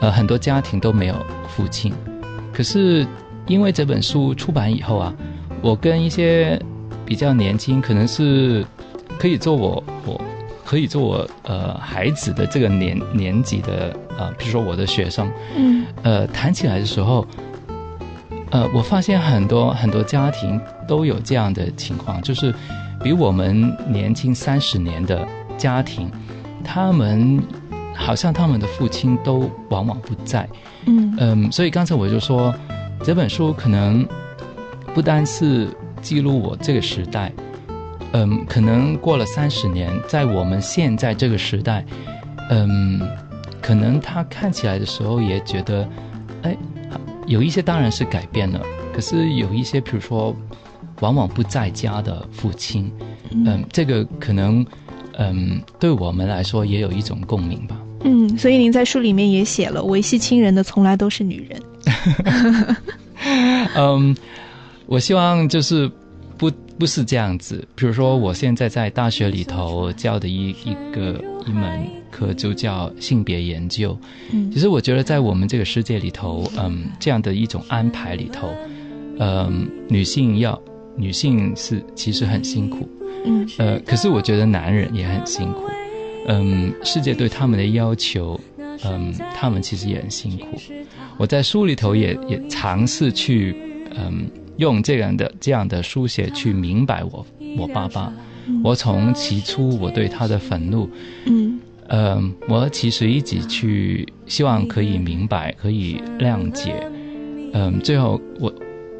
[0.00, 1.14] 呃，很多家庭都没有
[1.46, 1.92] 父亲。
[2.54, 3.06] 可是
[3.46, 5.14] 因为这本书出版以后啊，
[5.60, 6.58] 我跟一些
[7.04, 8.64] 比较年轻，可能是
[9.18, 10.18] 可以做我我
[10.64, 17.26] 可以做我呃孩子的这个年年纪的呃，比如说我的学生，嗯呃，谈起来的时候，
[18.50, 22.54] 呃，我发现很多很多家庭都有这样的情况，就是
[23.02, 25.26] 比我们年轻三十年的
[25.58, 26.10] 家庭，
[26.64, 27.42] 他们
[27.94, 30.48] 好像他们的父亲都往往不在，
[30.86, 31.14] 嗯。
[31.18, 32.54] 嗯，所以刚才我就说，
[33.02, 34.06] 这本书可能
[34.94, 35.68] 不单是
[36.00, 37.32] 记录我这个时代，
[38.12, 41.84] 嗯，可能过了三十年，在我们现在这个时代，
[42.50, 43.00] 嗯，
[43.60, 45.88] 可能他看起来的时候也觉得，
[46.42, 46.56] 哎，
[47.26, 48.60] 有一些当然是改变了，
[48.92, 50.34] 可是有一些，比如说，
[51.00, 52.90] 往往不在家的父亲，
[53.30, 54.64] 嗯，这个可能，
[55.18, 57.76] 嗯，对我们来说也有一种共鸣吧。
[58.04, 62.76] 嗯，所以您在书里面也写了，维系亲人的从来都是女人。
[63.74, 64.16] 嗯，
[64.86, 65.90] 我希望就是
[66.78, 67.66] 不不是这样子。
[67.74, 73.98] 比如说，我现在在大学里头教的一一个一门课就叫性别研究。
[74.32, 78.48] 嗯其实我觉得在我们这个世界里头，嗯，这样的一种安排里头，
[79.18, 80.60] 嗯，女性要
[80.96, 82.88] 女性是其实很辛苦，
[83.24, 85.64] 嗯呃，可是我觉得男人也很辛苦，
[86.28, 88.38] 嗯，世界对他们的要求，
[88.84, 90.46] 嗯，他们其实也很辛苦。
[91.18, 93.56] 我在书里头也也尝试去，
[93.96, 97.26] 嗯，用这样的这样的书写去明白我
[97.58, 98.12] 我爸爸。
[98.62, 100.88] 我从起初我对他的愤怒，
[101.24, 101.58] 嗯。
[101.88, 106.74] 呃，我其实一直去希望可以明白，可以谅解，
[107.52, 108.52] 嗯，最后我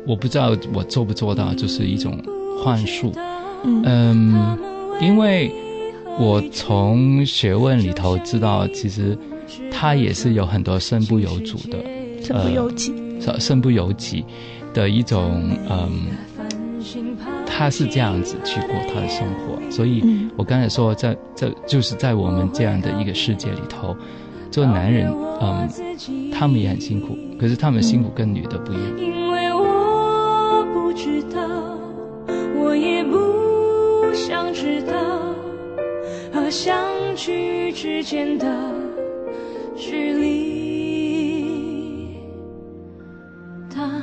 [0.07, 2.17] 我不知道我做不做到，就是一种
[2.63, 3.13] 幻术，
[3.65, 3.83] 嗯。
[3.85, 4.59] 嗯，
[5.01, 5.51] 因为
[6.19, 9.19] 我从学问里头知道，其实
[9.71, 11.79] 他也是有很多身不由主的，
[12.23, 12.93] 身不由己。
[13.19, 14.25] 身身不由己
[14.77, 15.91] 的一种，嗯，
[17.47, 23.97] 他是这样子去过他的生活，所以嗯我刚才说，在在就是在我们这样的一个世界里头，
[24.51, 25.11] 做男人，
[25.41, 25.67] 嗯，
[26.31, 28.99] 他们也很辛苦，可是他们辛苦跟女的不一样。
[28.99, 31.41] 因为我不知道，
[32.55, 34.93] 我也不想知道，
[36.35, 36.77] 和相
[37.17, 38.47] 聚之间的
[39.75, 40.67] 距离。
[43.75, 44.03] 当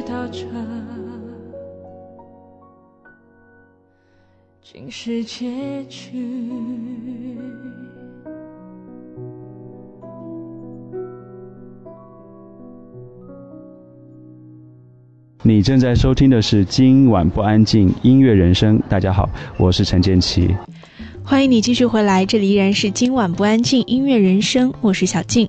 [0.00, 0.46] 不知道这
[4.62, 6.26] 竟是结局。
[15.42, 18.82] 你正在收听的是今晚不安静音乐人生。
[18.88, 20.56] 大家好，我是陈建奇。
[21.30, 25.48] 欢迎你继续回来，这里依然是今晚不安静音乐人生，我是小静。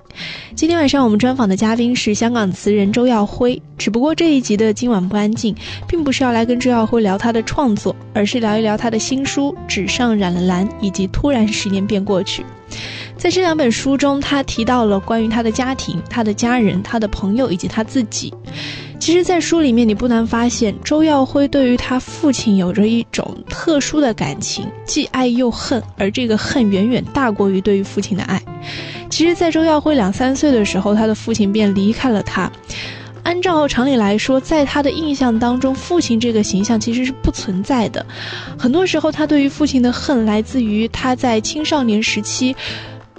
[0.54, 5.52] 今天晚上我们专访的嘉宾是香港词人周耀辉，只不过这一集的今晚不安静，
[5.88, 12.42] 并不是要来跟周耀辉聊他的创作，而是聊一聊他的新书《纸上染了蓝》以及《突然十年便过去》。
[13.16, 18.32] 在这两本书中，他提到了关于他的家庭、他的家人、他的朋友以及他自己。
[19.02, 28.40] 其实，在书里面，你不难发现，周耀辉对于他父亲有着一种特殊的感情，既爱又恨，而这个恨远远大过于对于父亲的爱。
[29.10, 32.48] 其实，在周耀辉两三岁的时候，他的父亲便离开了他。
[33.24, 38.06] 按照常理来说，在他的印象当中，父亲这个形象其实是不存在的。
[38.56, 42.54] 很多时候，他对于父亲的恨来自于他在青少年时期。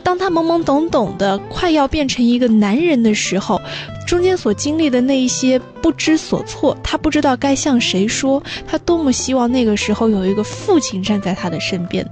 [0.01, 3.61] 当他懵懵懂懂的快要变成一个男人的时候，
[4.13, 12.07] 中间所经历的那一些不知所措，他不知道该向谁说，他多么希望那个时候有一个父亲站在他的身边，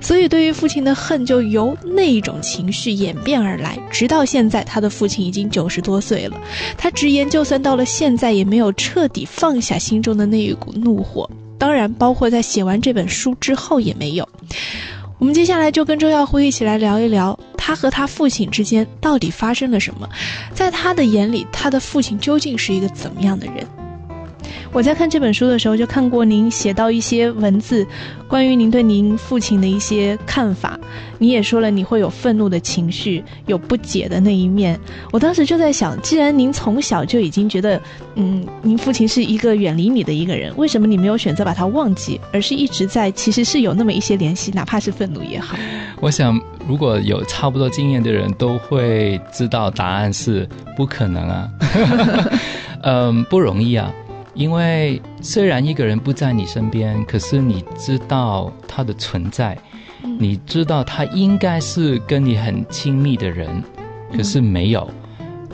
[0.00, 6.36] 所以对于父亲的恨就由那一种情绪演变而来，直到现在，他的父亲已经九十多岁了，
[6.76, 14.28] 他直言，就算到了现在，也没有彻底放下心中的那一股怒火，当然，包括在写完这本书之后也没有。
[15.18, 20.08] 我们接下来就跟周耀辉一起来聊一聊，他和他父亲之间到底发生了什么，
[20.52, 23.66] 在他的眼里，他的父亲究竟是一个怎么样的人？
[24.72, 27.86] 我在看这本书的时候，就看过您写到一些文字，
[28.26, 30.78] 关于您对您父亲的一些看法。
[31.18, 34.78] 你也说了，你会有愤怒的情绪，有不解的那一面。
[35.12, 37.80] 我当时就在想，既然您从小就已经觉得，
[38.16, 45.56] 嗯，您父亲是一个远离你的一个人，为什么你没有选择把他忘记，而是一直在，其实是有那么一些联系，哪怕是愤怒也好？
[46.00, 51.48] 我想，如果有差不多经验的人都会知道，答案是不可能啊。
[52.82, 53.90] 嗯，不容易啊。
[54.34, 59.56] 因为虽然一个人不在你身边，可是你知道他的存在，
[60.18, 63.62] 你知道他应该是跟你很亲密的人，
[64.12, 64.90] 可是没有。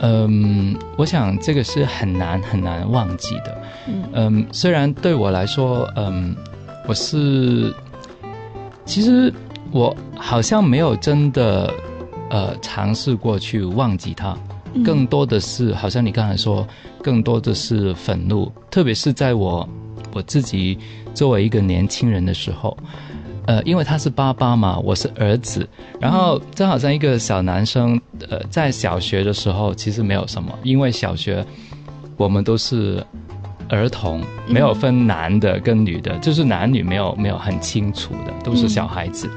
[0.02, 3.62] 嗯，我想这个是很难很难忘记的。
[4.14, 6.34] 嗯，虽然对我来说，嗯，
[6.88, 7.74] 我是
[8.86, 9.30] 其实
[9.70, 11.70] 我好像没有真的
[12.30, 14.34] 呃尝试过去忘记他。
[14.84, 16.66] 更多的是，好像你刚才说，
[17.02, 19.68] 更多的是愤怒，特别是在我
[20.12, 20.78] 我自己
[21.14, 22.76] 作为一个年轻人的时候，
[23.46, 25.68] 呃，因为他是爸爸嘛，我是儿子，
[25.98, 31.44] 然后就好像一个小男生，呃，在小学的时候其实没有什么，因为小学
[32.16, 33.04] 我们都是
[33.68, 39.28] 儿童，没有分男的跟女的，就是男女没有没有很清楚的，都是小孩子。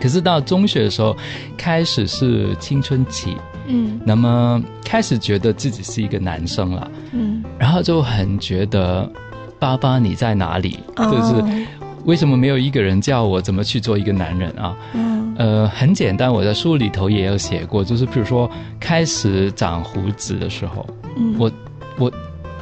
[0.00, 1.16] 可是到中学的时候，
[1.56, 3.36] 开始是青春期，
[3.66, 4.00] 嗯。
[4.04, 9.10] 那么开始觉得自己是一个男生了，嗯，然后就很觉得
[9.58, 10.78] 爸爸你在哪里？
[10.96, 11.66] 就是哦
[12.04, 14.76] 为什么没有一个人教我怎么去做一个男人啊？
[14.92, 15.34] 嗯。
[15.38, 20.86] 呃，很简单，我在书里头也有写过，就是比如说开始长胡子的时候，
[21.16, 21.34] 嗯。
[21.38, 21.50] 我
[21.98, 22.12] 我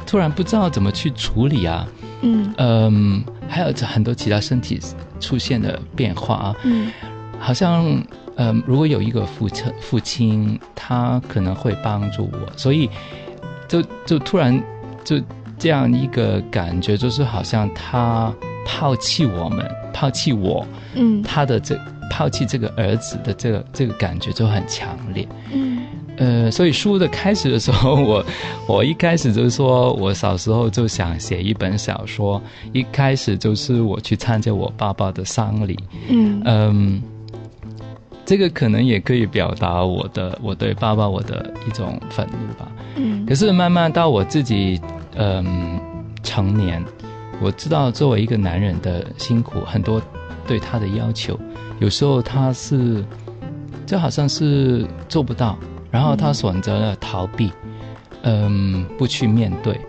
[0.07, 1.85] 突然不知道怎么去处理啊，
[2.21, 2.53] 嗯。
[2.57, 4.79] 嗯，还有很多其他身体
[5.19, 6.89] 出现的变化啊，嗯
[7.43, 8.01] 好像
[8.37, 12.89] 嗯，如果有一个父亲父亲，他可能会帮助我，所以
[13.67, 14.63] 就就突然
[15.03, 15.21] 就
[15.59, 18.33] 这样一个感觉，就是好像他
[18.65, 20.65] 抛弃我们，抛弃我，
[20.95, 21.21] 嗯。
[21.21, 21.77] 他的这
[22.09, 25.27] 抛弃这个儿子的这个这个感觉就很强烈。
[25.51, 25.83] 嗯。
[26.17, 28.25] 呃，所以书的开始的时候，我
[28.67, 32.41] 我一开始就是说我小时候就想写一本小说，
[32.71, 35.77] 一开始就是我去参加我爸爸的丧礼，
[36.09, 36.41] 嗯。
[36.45, 37.01] 嗯，
[38.25, 42.71] 这个可能也可以表达我的我对爸爸我的一种愤怒吧。
[42.95, 44.79] 嗯可是慢慢到我自己
[45.15, 45.79] 嗯
[46.21, 46.83] 成年，
[47.41, 50.01] 我知道作为一个男人的辛苦，很多
[50.47, 51.39] 对他的要求，
[51.79, 53.03] 有时候他是
[53.85, 55.57] 就好像是做不到，
[55.91, 57.51] 然后他选择了逃避，
[58.21, 59.79] 嗯，不去面对，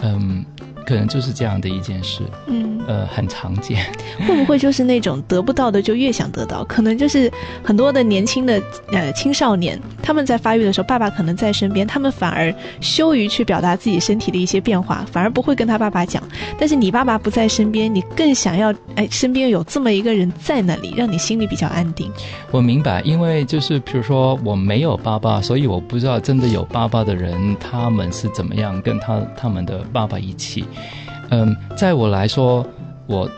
[0.00, 0.44] 嗯，
[0.86, 2.70] 可能就是这样的一件事，嗯。
[2.88, 3.84] 呃，很常见。
[4.26, 6.64] 会不会就是那种得不到的就越想得到？
[6.64, 7.30] 可能就是
[7.62, 8.60] 很多的年轻的
[8.90, 16.22] 呃青少年，他们在发育的时候，爸爸可能在身边，他们反而羞于去表达自己身体的一些变化，反而不会跟他爸爸讲。
[16.58, 22.10] 但是你爸爸不在身边，你更想要哎身边有这么一个人在那里，让你心里比较安定。
[22.50, 30.64] 我明白，因为就是比如说我没有爸爸，所以我不知道真的有爸爸的人他们是怎么样跟他他们的爸爸一起。
[31.30, 32.66] 嗯，在我来说，
[33.06, 33.30] 我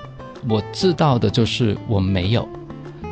[0.49, 2.49] 我知道的就是我没有，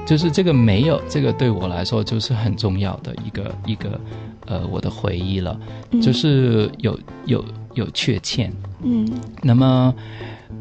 [0.06, 4.00] 就是这个没有，这个对我来说就是很重要的一个一个
[4.46, 5.58] 呃我的回忆了，
[5.90, 7.44] 嗯就是有有
[7.74, 8.52] 有缺欠。
[8.82, 9.06] 嗯
[9.42, 9.94] 那么，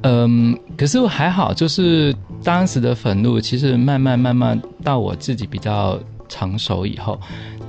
[0.04, 5.98] 嗯，可是还好，就是当时的愤怒，其实慢慢慢慢到我自己比较
[6.28, 7.18] 成熟以后，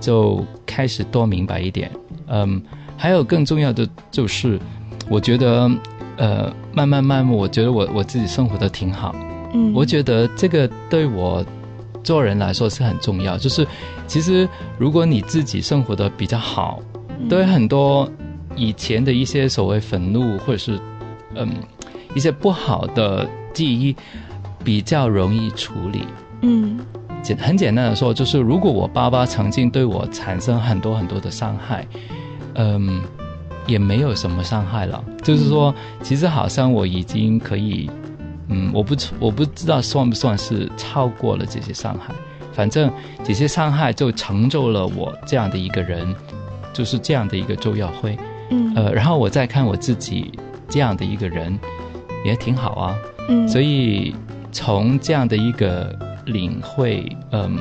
[0.00, 1.88] 就开始多明白一点。
[2.26, 2.60] 嗯，
[2.96, 4.58] 还有更重要的就是，
[5.10, 5.68] 我觉得，
[6.16, 9.12] 呃，慢慢慢慢，我觉得我我自己生活的挺好。
[9.52, 11.44] 嗯，我觉得这个对我
[12.04, 13.36] 做人来说是很重要。
[13.36, 13.66] 就是
[14.06, 14.48] 其实
[14.78, 16.80] 如果你自己生活的比较好，
[17.28, 18.08] 对很多
[18.54, 20.78] 以前的一些所谓愤怒或者是
[21.34, 21.48] 嗯
[22.14, 23.96] 一些不好的记忆
[24.62, 26.06] 比较容易处理。
[26.42, 26.78] 嗯
[27.22, 31.86] 简很简单的说，就是如果我爸爸曾经对我产生很多很多的伤害，
[32.54, 33.02] 嗯，
[33.70, 35.02] 也没有什么伤害了。
[35.22, 37.88] 就是说，其实好像我已经可以，
[38.48, 42.12] 嗯，我不我不知道算不算是超过了这些伤害。
[42.52, 42.92] 反正
[43.24, 46.14] 这些伤害就成就了我这样的一个人，
[46.72, 48.18] 就是这样的一个周耀辉。
[48.50, 50.32] 嗯呃，然后我再看我自己
[50.68, 51.56] 这样的一个人，
[52.24, 52.96] 也挺好啊。
[53.28, 54.16] 嗯，所以以
[54.50, 55.96] 从这样的一个
[56.26, 57.56] 领会，嗯，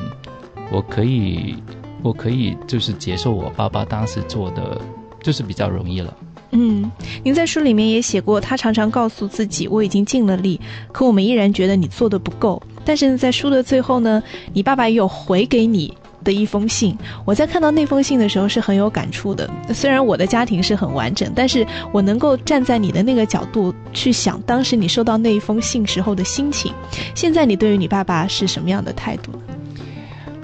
[0.71, 1.55] 我可以，
[2.01, 4.81] 我可以就是接受我爸爸当时做的，
[5.21, 6.13] 就是比较容易了。
[6.51, 6.91] 嗯，
[7.23, 10.59] 您在书里面也写过，他常常告诉自己我已经尽了力，
[10.91, 12.61] 可我们依然觉得你做的不够。
[12.83, 16.97] 但是，在书的最后呢，你爸爸也有回给你的一封信。
[17.23, 19.47] 我在看到那封信的时候是很有感触的。
[19.71, 26.73] 虽然我的家庭是很完整，但是我能够站在你的那个角度去想，当时你收到那一封信时候的心情。
[27.13, 29.31] 现在你对于你爸爸是什么样的态度？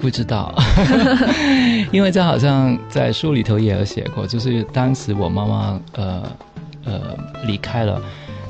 [0.06, 0.54] 不知道，
[1.90, 6.22] 因为这好像在书里头也有写过，就是当时我妈妈呃
[6.84, 7.00] 呃
[7.44, 8.00] 离开了，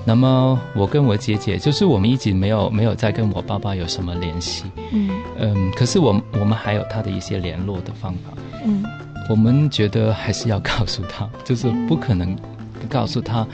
[0.05, 5.11] 那么我跟我姐姐，就是我们一直没有没有再跟我爸爸有什么联系，嗯。
[5.39, 8.37] 嗯，可是我我们还有他的一些联络的方法，
[8.67, 8.85] 嗯。
[9.31, 12.37] 我们觉得还是要告诉他，就是不可能
[12.79, 13.47] 不告诉他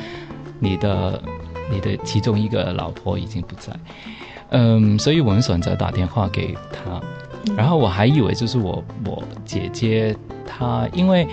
[0.58, 1.22] 你的
[1.70, 3.72] 你的其中一个老婆已经不在，
[4.50, 7.00] 嗯，所以我们选择打电话给他，
[7.56, 10.16] 然后我还以为就是我我姐姐
[10.46, 11.26] 她，因为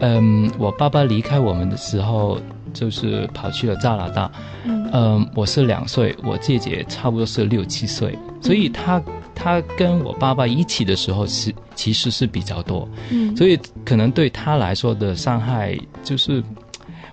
[0.00, 2.38] 嗯我爸爸离开我们的时候
[2.72, 4.30] 就是跑去了加拿大，
[4.64, 4.90] 嗯。
[4.92, 9.02] 嗯，我是两岁，我姐姐差不多是六七岁，所以她
[9.34, 16.42] 她跟我爸爸一起的时候是其实是比较多，嗯，所以可能对她来说的伤害就是。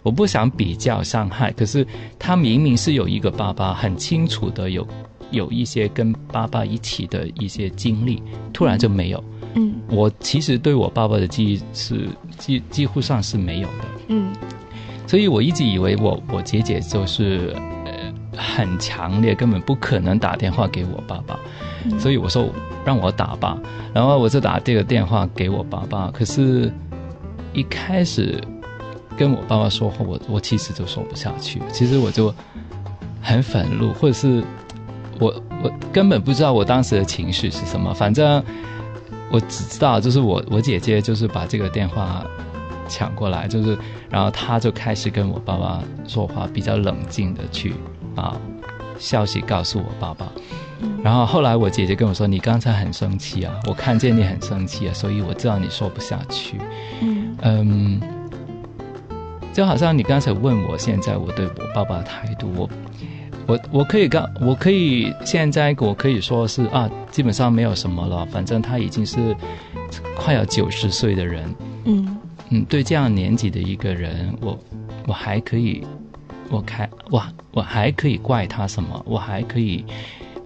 [0.04, 1.88] 我不想比较伤害，可是
[2.20, 4.86] 她明明是有一个爸爸，很清楚的有
[5.34, 8.24] 有一些跟爸爸一起的一些经历，
[8.54, 9.22] 突然就没有。
[9.56, 12.08] 嗯我其实对我爸爸的记忆是
[12.38, 13.86] 几几乎上是没有的。
[14.08, 14.32] 嗯
[15.06, 17.54] 所以我一直以为我我姐姐就是
[17.86, 21.38] 呃很强烈，根本不可能打电话给我爸爸，
[21.86, 22.48] 嗯所以我说
[22.86, 23.60] 让我打吧。
[23.94, 26.72] 然后我就打这个电话给我爸爸，可是，
[27.54, 28.42] 一开始
[29.16, 31.62] 跟我爸爸说话，我我其实就说不下去。
[31.72, 32.34] 其实我就
[33.22, 34.44] 很愤怒，或者是
[35.20, 35.34] 我
[35.64, 37.94] 我根本不知道我当时的情绪是什么。
[37.94, 38.44] 反正
[39.32, 42.24] 我只知道，就是我我姐姐就是把这个电话
[42.88, 43.78] 抢过来，就是
[44.10, 47.74] 然后她就开始跟我爸爸说话，比较冷静的去
[48.14, 48.36] 把
[49.00, 50.32] 消息告诉我爸爸。
[51.02, 56.58] 然后后来我姐姐跟我说：“你刚才很生气啊，我看见你很生气啊，所以我知道你说不下去。”
[57.02, 58.02] 嗯嗯，
[59.54, 62.70] 就好像你刚才问我现在我对我爸爸的态度，我
[63.46, 69.36] 我我可以刚我可以现在我可以说是啊，基本上没有什么了，反正他已经是
[70.16, 72.18] 快要九十岁的人，嗯
[72.50, 74.58] 嗯，对这样年纪的一个人，我
[75.08, 75.84] 我还可以，
[76.50, 77.22] 我开我
[77.52, 79.02] 我还可以怪他什么？
[79.06, 79.86] 我还可以。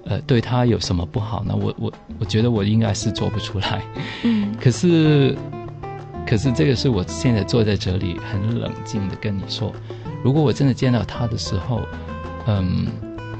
[0.09, 1.53] 呃，对他有什么不好呢？
[1.53, 3.81] 我我我觉得我应该是做不出来。
[4.23, 5.35] 嗯可是，
[6.25, 9.69] 可是这个是我现在坐在这里很冷静的跟你说，
[10.23, 11.81] 如果我真的见到他的时候，
[12.47, 12.87] 嗯，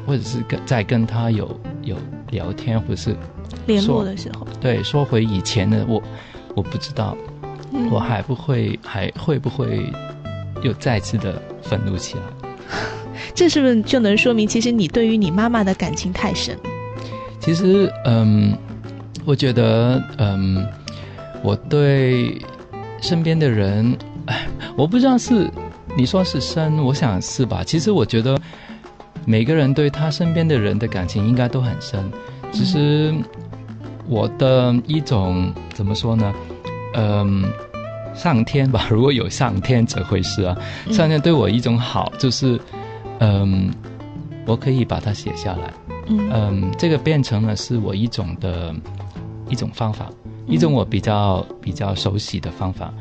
[0.05, 1.95] 或者是跟在跟他有有
[2.31, 3.15] 聊天，或者是
[3.65, 6.01] 联络的时候，对说回以前的我，
[6.55, 7.17] 我不知道
[7.71, 9.91] 嗯我还不会还会不会
[10.61, 12.21] 又再次的愤怒起来。
[13.33, 16.57] 这是不是就能说明，其实你对于你妈妈的感情太深？
[17.39, 18.57] 其实，嗯，
[19.23, 20.67] 我觉得，嗯，
[21.41, 22.41] 我对
[23.01, 23.95] 身边的人，
[24.25, 25.49] 哎，我不知道是
[25.95, 27.63] 你说是深，我想是吧。
[27.63, 28.37] 其实我觉得
[29.29, 32.09] 每个人对他身边的人的感情应该都很深，
[32.49, 33.13] 其实
[34.07, 36.33] 我的一种怎么说呢？
[36.93, 37.43] 嗯，
[38.15, 40.93] 上天吧， 如果有上天这回事啊，嗯。
[40.93, 42.57] 上天对我一种好就是，
[43.19, 43.69] 嗯，
[44.45, 45.73] 我可以把它写下来。
[46.07, 46.29] 嗯。
[46.31, 48.73] 嗯，这个变成了是我一种的
[49.49, 50.09] 一种方法，
[50.45, 52.93] 一种我比较比较熟悉的方法，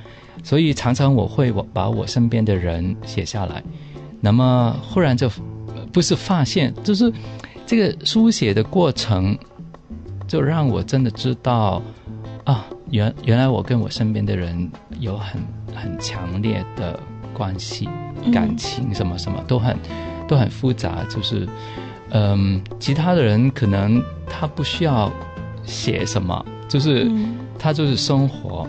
[0.43, 3.63] 所以常常我会我把我身边的人写下来，
[4.21, 5.33] 那么忽然就呃
[5.97, 7.11] 不是发现，就是
[7.65, 9.35] 这个书写的过程，
[10.29, 11.81] 就让我真的知道
[12.45, 14.71] 啊，原原来我跟我身边的人
[15.01, 15.41] 有很
[15.75, 17.01] 很强烈的
[17.33, 17.89] 关系，
[18.23, 19.75] 嗯感情什么什么都很
[20.29, 21.49] 都很复杂，就是。
[22.11, 25.11] 嗯，其他的人可能他不需要
[25.65, 28.69] 写什么，就是嗯他就是生活，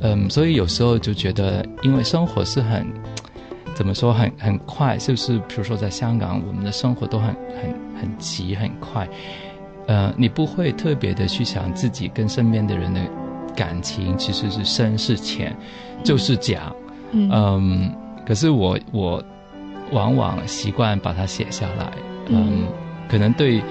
[0.00, 2.86] 嗯，所以有时候就觉得，因为生活是很
[3.76, 5.38] 怎么说，很很快，就是？
[5.40, 9.06] 比如说在香港，我们的生活都很很很急很快，
[9.86, 13.00] 呃，你不会特别的去想自己跟身边的人的
[13.54, 15.54] 感情其实是深是浅，
[16.02, 16.72] 就是假，
[17.12, 17.30] 嗯。
[17.30, 17.92] 嗯，
[18.26, 19.22] 可是我我
[19.92, 21.92] 往往习惯把它写下来，
[22.30, 22.68] 嗯，嗯。
[23.10, 23.62] 可能对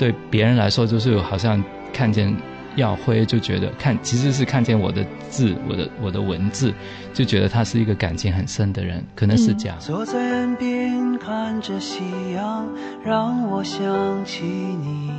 [0.00, 2.36] 对别人来说就是好像看见
[2.76, 6.72] 耀辉就觉得看其实是看见我的字，我的我的文字，
[7.12, 9.76] 就觉得他是一个感情很深的人，可能是这样。
[9.78, 12.02] 坐在岸边看着夕
[12.34, 12.68] 阳，
[13.04, 15.12] 让我想起你。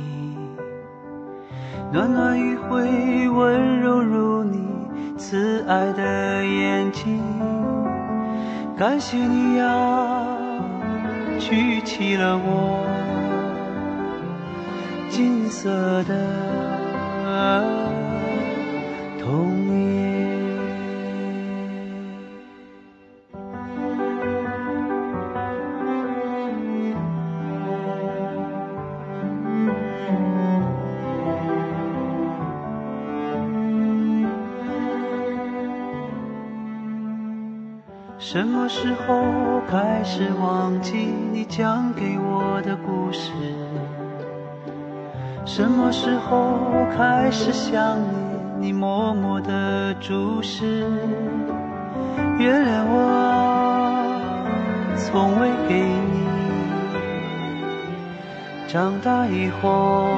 [1.92, 4.58] 暖暖余晖，温柔如你
[5.16, 7.22] 慈爱的眼睛。
[8.76, 10.26] 感谢你呀，
[11.38, 12.84] 举起了我
[15.08, 15.70] 金色
[16.04, 16.14] 的
[19.18, 19.76] 童年。
[38.18, 40.96] 什么时候开始忘记
[41.32, 43.65] 你讲给我的故事？
[45.46, 46.58] 什么时候
[46.96, 47.96] 开始想
[48.60, 50.84] 你，你默默的注视？
[52.36, 54.12] 原谅我，
[54.96, 56.26] 从未给你
[58.66, 60.08] 长大以后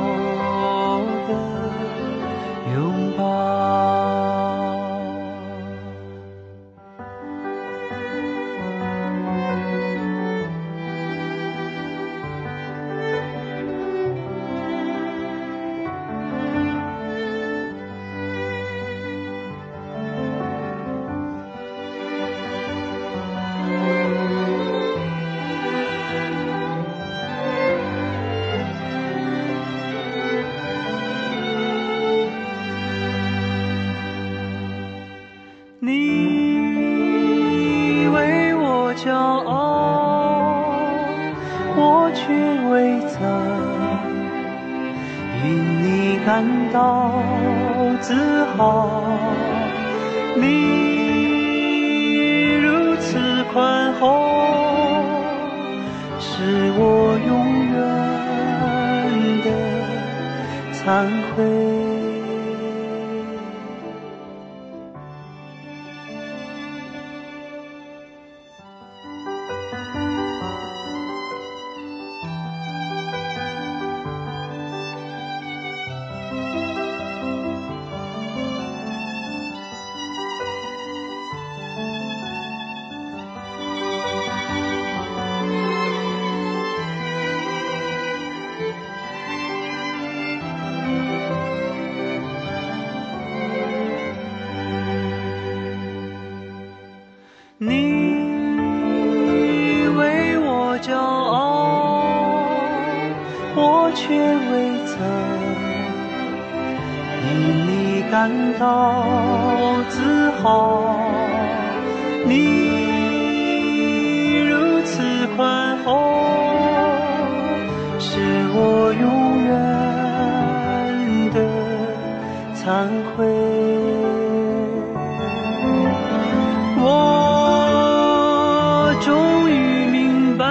[129.00, 130.44] 终于明白，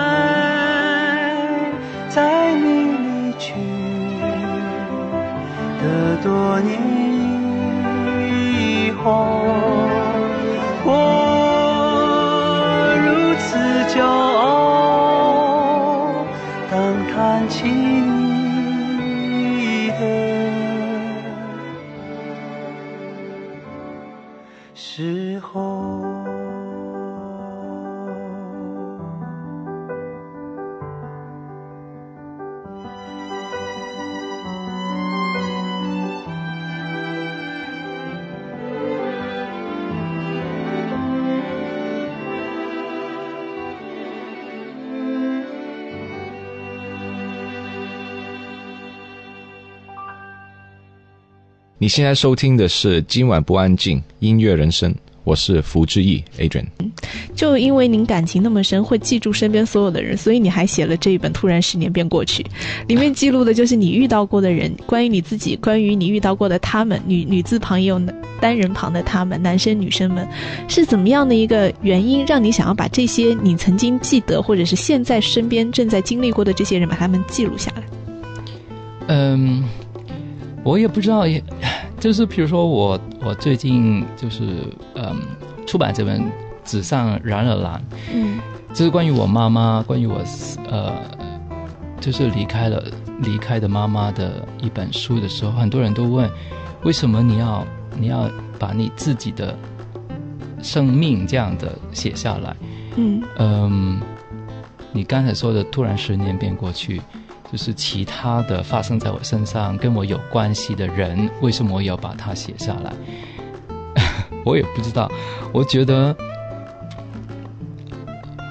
[2.10, 3.54] 在你离去
[5.82, 6.80] 的多年
[8.30, 9.06] 以后，
[51.88, 56.66] 你现在收听的是《今晚不安静》音乐人生，我是福志毅 Adrian。
[57.34, 62.44] 就因为您感情那么深，会记住身边所有的人，所以你还写了这一本《突然十年变过去》，
[62.90, 68.02] 里面记录的就是你遇到过的人，关于你自己，关于你遇到过的他们，女女字旁也有
[68.42, 70.28] 单人旁的他们，男生女生们，
[70.68, 77.84] 是怎么样的一个原因让你想要把这些你曾经记得，或者是现在身边正在经历过的这些人，把他们记录下来？
[79.10, 79.64] 嗯，
[80.64, 81.44] 我也不知道，也
[82.00, 85.16] 就是比如说我我最近就是嗯
[85.66, 86.22] 出版这本
[86.64, 87.80] 《纸上染了蓝》，
[88.14, 88.40] 嗯
[88.74, 90.22] 这是关于我妈妈，关于我
[90.70, 90.94] 呃
[92.00, 92.84] 就是离开了
[93.20, 96.30] 离开的妈妈的一本书的时候，很多人都问，
[96.84, 97.66] 为什么你要
[97.98, 98.30] 你要
[98.60, 99.58] 把你自己的
[100.62, 102.56] 生命这样的写下来？
[102.98, 104.02] 嗯嗯，
[104.92, 107.02] 你刚才说的突然十年变过去，
[107.52, 112.94] 就是其他的发生在我身上跟我有关系的人，为什么我要把它写下来？
[114.44, 115.12] 我也不知道，
[115.54, 116.16] 我觉得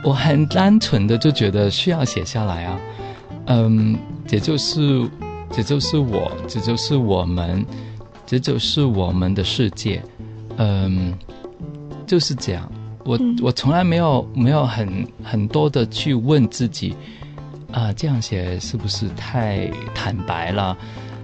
[0.05, 2.80] 我很单纯的就觉得需要写下来啊，
[3.47, 5.09] 嗯，这就是
[5.51, 7.64] 这就是我，这就是我们，
[8.26, 10.03] 这就是我们的世界，
[10.57, 11.14] 嗯，
[12.07, 12.70] 就是这样。
[13.05, 16.94] 我嗯我从来没有没有很很多的去问自己，
[17.76, 20.74] 啊，这样写是不是太坦白了？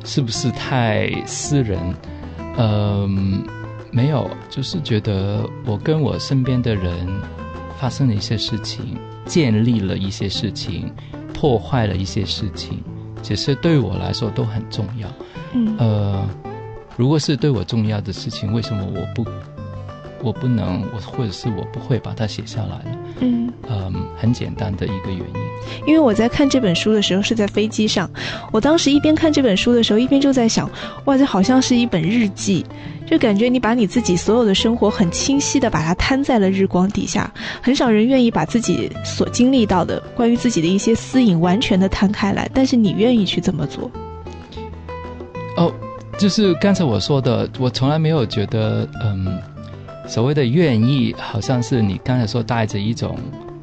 [0.05, 1.81] 是不是太私人？
[2.59, 3.43] 嗯，
[3.91, 7.09] 没有，就是觉得我跟我身边的人
[7.79, 10.93] 发生了一些事情，建立了一些事情，
[11.33, 12.83] 破坏了一些事情，
[13.23, 15.09] 其实对我来说都很重要。
[15.55, 16.29] 嗯呃，
[16.99, 19.25] 如果是对我重要的事情，为什么我不
[20.23, 22.99] 我不能我或者是我不会把它写下来了？
[23.21, 23.53] 嗯。
[23.69, 25.87] 嗯，很简单的一个原因。
[25.87, 28.11] 因为我在看这本书的时候是在飞机上，
[28.51, 30.69] 我当时一边看这本书的时候，一边就在想，
[31.05, 32.67] 哇，这好像是一本日记，
[33.07, 43.91] 就感觉你把你自己所有的生活很清晰的把它摊在了日光底下，很少人愿意把自己所经历到的关于自己的一些私隐完全的摊开来，但是你愿意去这么做。
[45.57, 45.73] 哦，
[46.19, 49.39] 就是刚才我说的，我从来没有觉得，嗯，
[50.13, 53.19] 所谓的愿意，好像是你刚才说带着一种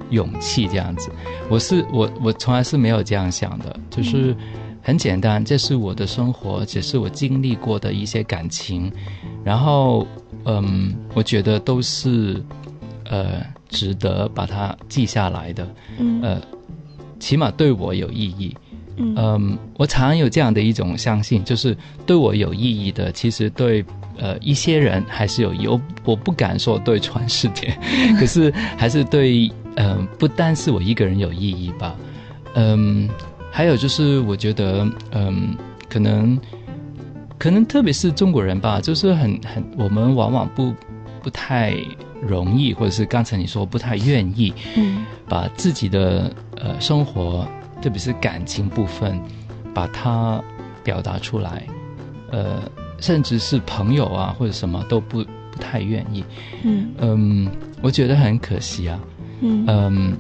[0.10, 1.12] 勇气这样子。
[1.48, 4.36] 我是我我从来是没有这样想的，就是
[4.82, 8.92] 很简单，这是我的生活，只是我经历过的一些感情，
[9.44, 10.08] 然后
[10.46, 12.44] 嗯，我觉得都是
[13.08, 15.68] 呃值得把它记下来的，
[16.00, 16.42] 嗯呃，
[17.20, 18.58] 起码对我有意义。
[19.00, 21.76] 嗯，我常有这样的一种相信，就是
[22.06, 23.84] 对我有意义的，其实对
[24.18, 27.74] 呃一些人还是有有，我不敢说对全世界，
[28.20, 31.96] 可是还是对嗯，不单是我一个人有意义吧。
[32.56, 33.08] 嗯，
[33.50, 35.56] 还有就是我觉得嗯，
[35.88, 36.40] 可能
[37.38, 40.74] 可能特别是中国人吧，就是很很我们往往不
[41.24, 41.74] 不太
[42.22, 47.48] 容易，或者是刚才你说不太愿意，嗯，把自己的呃生活。
[47.82, 49.20] 特别是感情部分，
[49.74, 50.42] 把它
[50.84, 51.66] 表达出来，
[52.32, 52.62] 呃，
[53.00, 56.24] 甚至是朋友啊或者什么都不不太愿意。
[56.64, 57.52] 嗯嗯，
[57.82, 59.00] 我觉得很可惜啊。
[59.42, 60.18] 嗯嗯，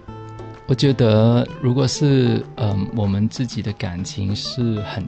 [0.67, 5.05] 我觉得如果是嗯我们自己的感情是很，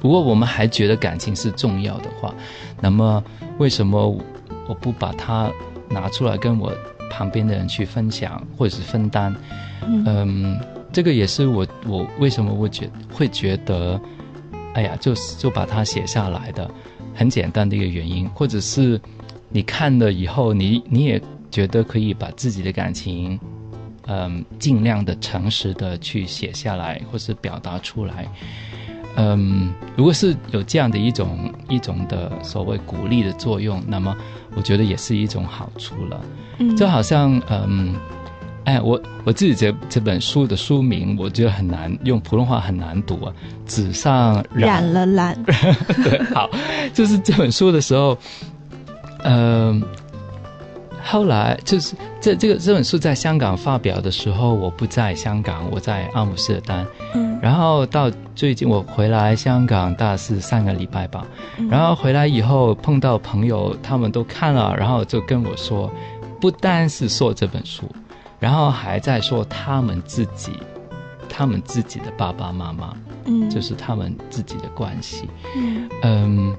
[0.00, 2.34] 如果我们还觉得感情是重要的话，
[2.80, 3.22] 那么
[3.58, 4.20] 为什么
[4.66, 5.50] 我不把它
[5.88, 6.72] 拿出来跟我
[7.08, 9.34] 旁边的人去分享或者是分担？
[9.86, 10.58] 嗯。
[10.92, 13.98] 这个也是我我为什么会觉会觉得，
[14.74, 16.70] 哎呀，就就把它写下来的，
[17.14, 19.00] 很简单的一个原因，或者是
[19.48, 21.20] 你看了以后，你你也
[21.50, 23.40] 觉得可以把自己的感情，
[24.06, 28.28] 嗯，尽量的诚实的去写下来，或是表达出来，
[29.16, 34.14] 嗯，如果是有这样的一种一种的所谓鼓励的作用，那么
[34.54, 36.20] 我觉得也是一种好处了，
[36.58, 37.94] 嗯，就好像嗯。
[38.64, 43.32] 哎，我我自己这这本书的书名，我觉得很难用普通话很难读啊。
[43.66, 45.36] 纸上染了蓝，
[46.04, 46.48] 对，好，
[46.92, 48.16] 就是这本书的时候，
[49.24, 49.82] 嗯，
[51.02, 61.26] 后来就是这这个这本书在香港发表的时候，我不在香港，我在阿姆斯特丹，嗯，然后到最近我回来香港，大是上个礼拜吧，
[61.68, 65.90] 然后回来以后碰到朋友，他们都看了，然后就跟我说，
[66.40, 67.84] 不单是说这本书。
[68.42, 70.50] 然后还在说他们自己，
[71.28, 72.92] 他们自己的爸爸妈妈，
[73.26, 75.88] 嗯，就是他们自己的关系，嗯。
[76.02, 76.56] 嗯，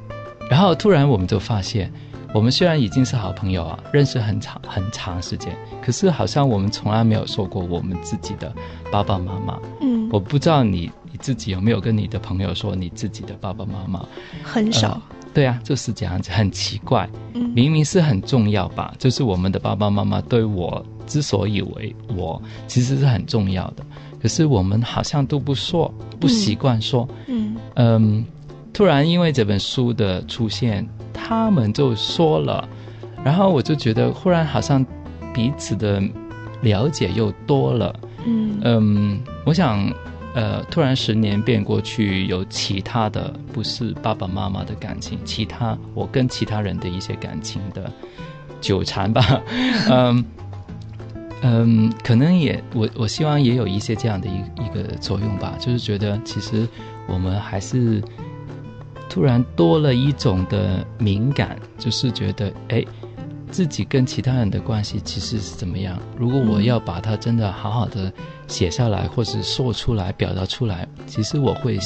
[0.50, 1.92] 然后突然我们就发现，
[2.34, 8.50] 我们虽然已经是好朋友啊，认识很长很长时间，可是好像我们从来没有说过我们自己的
[8.90, 14.06] 爸爸妈妈，嗯，我不知道你你自己有没有跟你的朋友说你自己的爸爸妈妈，
[14.42, 15.02] 很少，
[15.34, 20.82] 对啊，就是这样子，很奇怪，嗯，明明是很重要吧，就是我们的爸爸妈妈对我。
[21.06, 23.86] 之所以为我其实是很重要的，
[24.22, 27.08] 可是我们好像都不说，不习惯说。
[27.28, 28.26] 嗯嗯，
[28.72, 32.68] 突然因为这本书的出现，他们就说了，
[33.24, 34.86] 然后我就觉得忽然好像
[35.34, 36.02] 彼此的
[36.62, 37.96] 了解又多了。
[38.26, 39.92] 嗯嗯，我想
[40.34, 47.92] 呃，突然十年变过去，有其他的不是爸爸妈妈的感情，其他我跟其他人的一些感情的
[48.62, 49.42] 纠缠吧。
[49.92, 50.24] 嗯。
[51.46, 56.66] 嗯，可能也我我希望也有一些这样的一一个作用吧，就是觉得其实
[57.06, 58.02] 我们还是
[59.10, 62.82] 突然多了一种的敏感，就是觉得哎，
[63.52, 66.00] 自己跟其他人的关系其实是怎么样？
[66.18, 68.12] 如果我要把它真的好好的
[68.48, 71.78] 写下来，或是说出来、表达出来，其实我会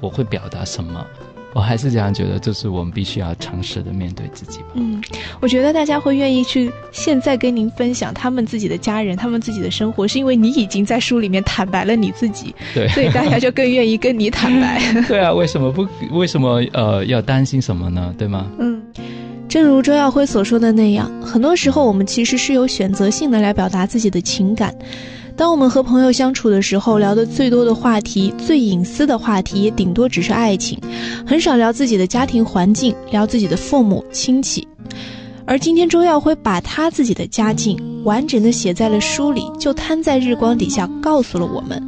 [0.00, 1.06] 我会表达什么？
[1.54, 4.66] 我还是这样觉得，就是我们必须要诚实的面对自己吧。
[4.74, 5.00] 嗯，
[5.40, 14.82] 我觉得大家会愿意去现在跟您分享他们自己的家人、他们自己的生活，是因为你已经在书里面坦白了你自己，对，所以大家就更愿意跟你坦白。
[15.06, 15.86] 对啊，为什么不？
[16.10, 18.12] 为什么呃要担心什么呢？
[18.18, 18.46] 对吗？
[18.58, 18.82] 嗯，
[19.48, 24.74] 正如周耀辉所说的那样，很多时候我们其实是有选择性的来表达自己的情感。
[25.36, 30.78] 当我们和朋友相处的时候，聊的最多的话题、最隐私的话题，也顶多只是爱情，
[31.26, 34.66] 很少聊自己的家庭环境，聊自己的父母亲戚。
[35.44, 41.82] 而今天周耀辉把他自己的家境完整的写在了书里，就摊在日光底下，告诉了我们。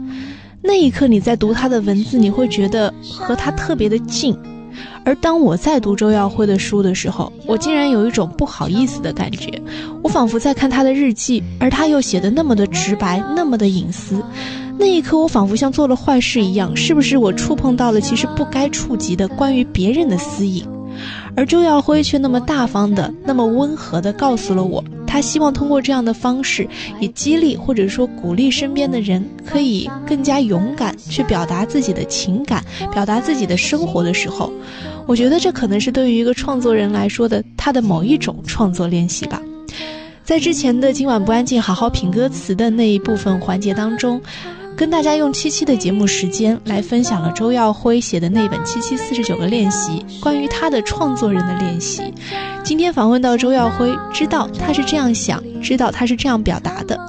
[0.60, 4.36] 那一刻，你在读他的文字，你会觉得和他特别的近。
[5.04, 9.62] 而当我在读周耀辉的书的时候，我竟然有一种不好意思的感觉。
[10.02, 14.22] 我仿佛在看他的日记，而他又写的那么的直白，那么的隐私。
[14.78, 20.62] 那一刻，我仿佛像做了坏事一样，是不是我触碰到了其实不该触及的关于别人的私隐？
[21.36, 26.66] 而周耀辉却那么大方的、那么温和的告诉了我，他希望通过这样的方式，
[26.98, 34.50] 以激励或者说鼓励身边的人，可以更加勇敢去表达自己的情感，表达自己的生活的时候，
[35.06, 39.40] 我觉得这可能是对于一个创作人来说的他的某一种创作练习吧。
[40.24, 44.20] 在之前的今晚不安静，好好品歌词的那一部分环节当中。
[44.76, 52.02] 跟大家用七七的节目时间来分享了周耀辉写的那本《七七四十九个练习》，关于他的创作人的练习。
[52.62, 57.00] 今天访问到周耀辉，知道他是这样想，知道他是这样表达的。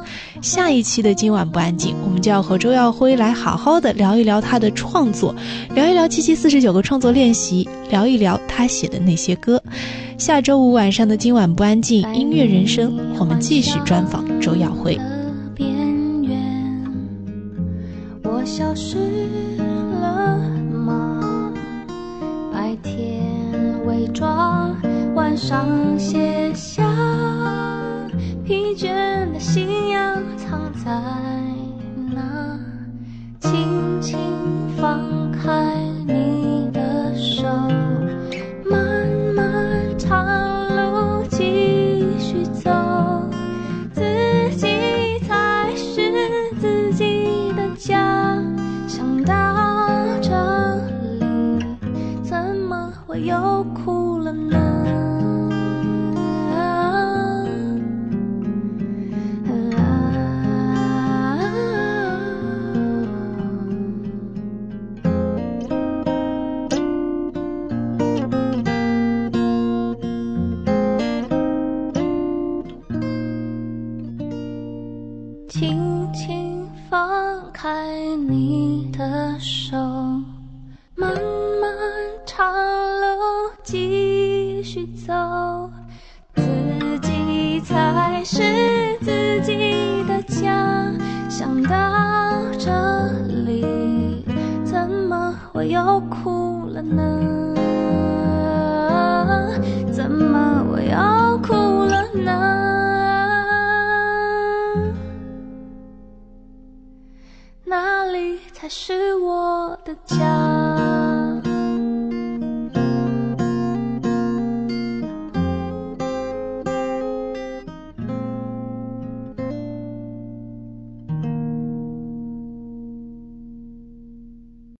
[0.41, 5.35] 下一期的今晚不安静，我们就要和周耀辉来好好的聊一聊他的创作，
[5.75, 9.61] 聊一聊七七四十九个创作练习，聊一聊他写的那些歌。
[10.17, 14.97] 下周五晚上的今晚不安静音乐人生，我们继续专访周耀辉。
[18.47, 18.97] 消失
[19.99, 20.39] 了
[20.71, 21.51] 吗？
[22.49, 23.21] 白天
[23.85, 24.73] 伪装，
[25.15, 26.36] 晚上卸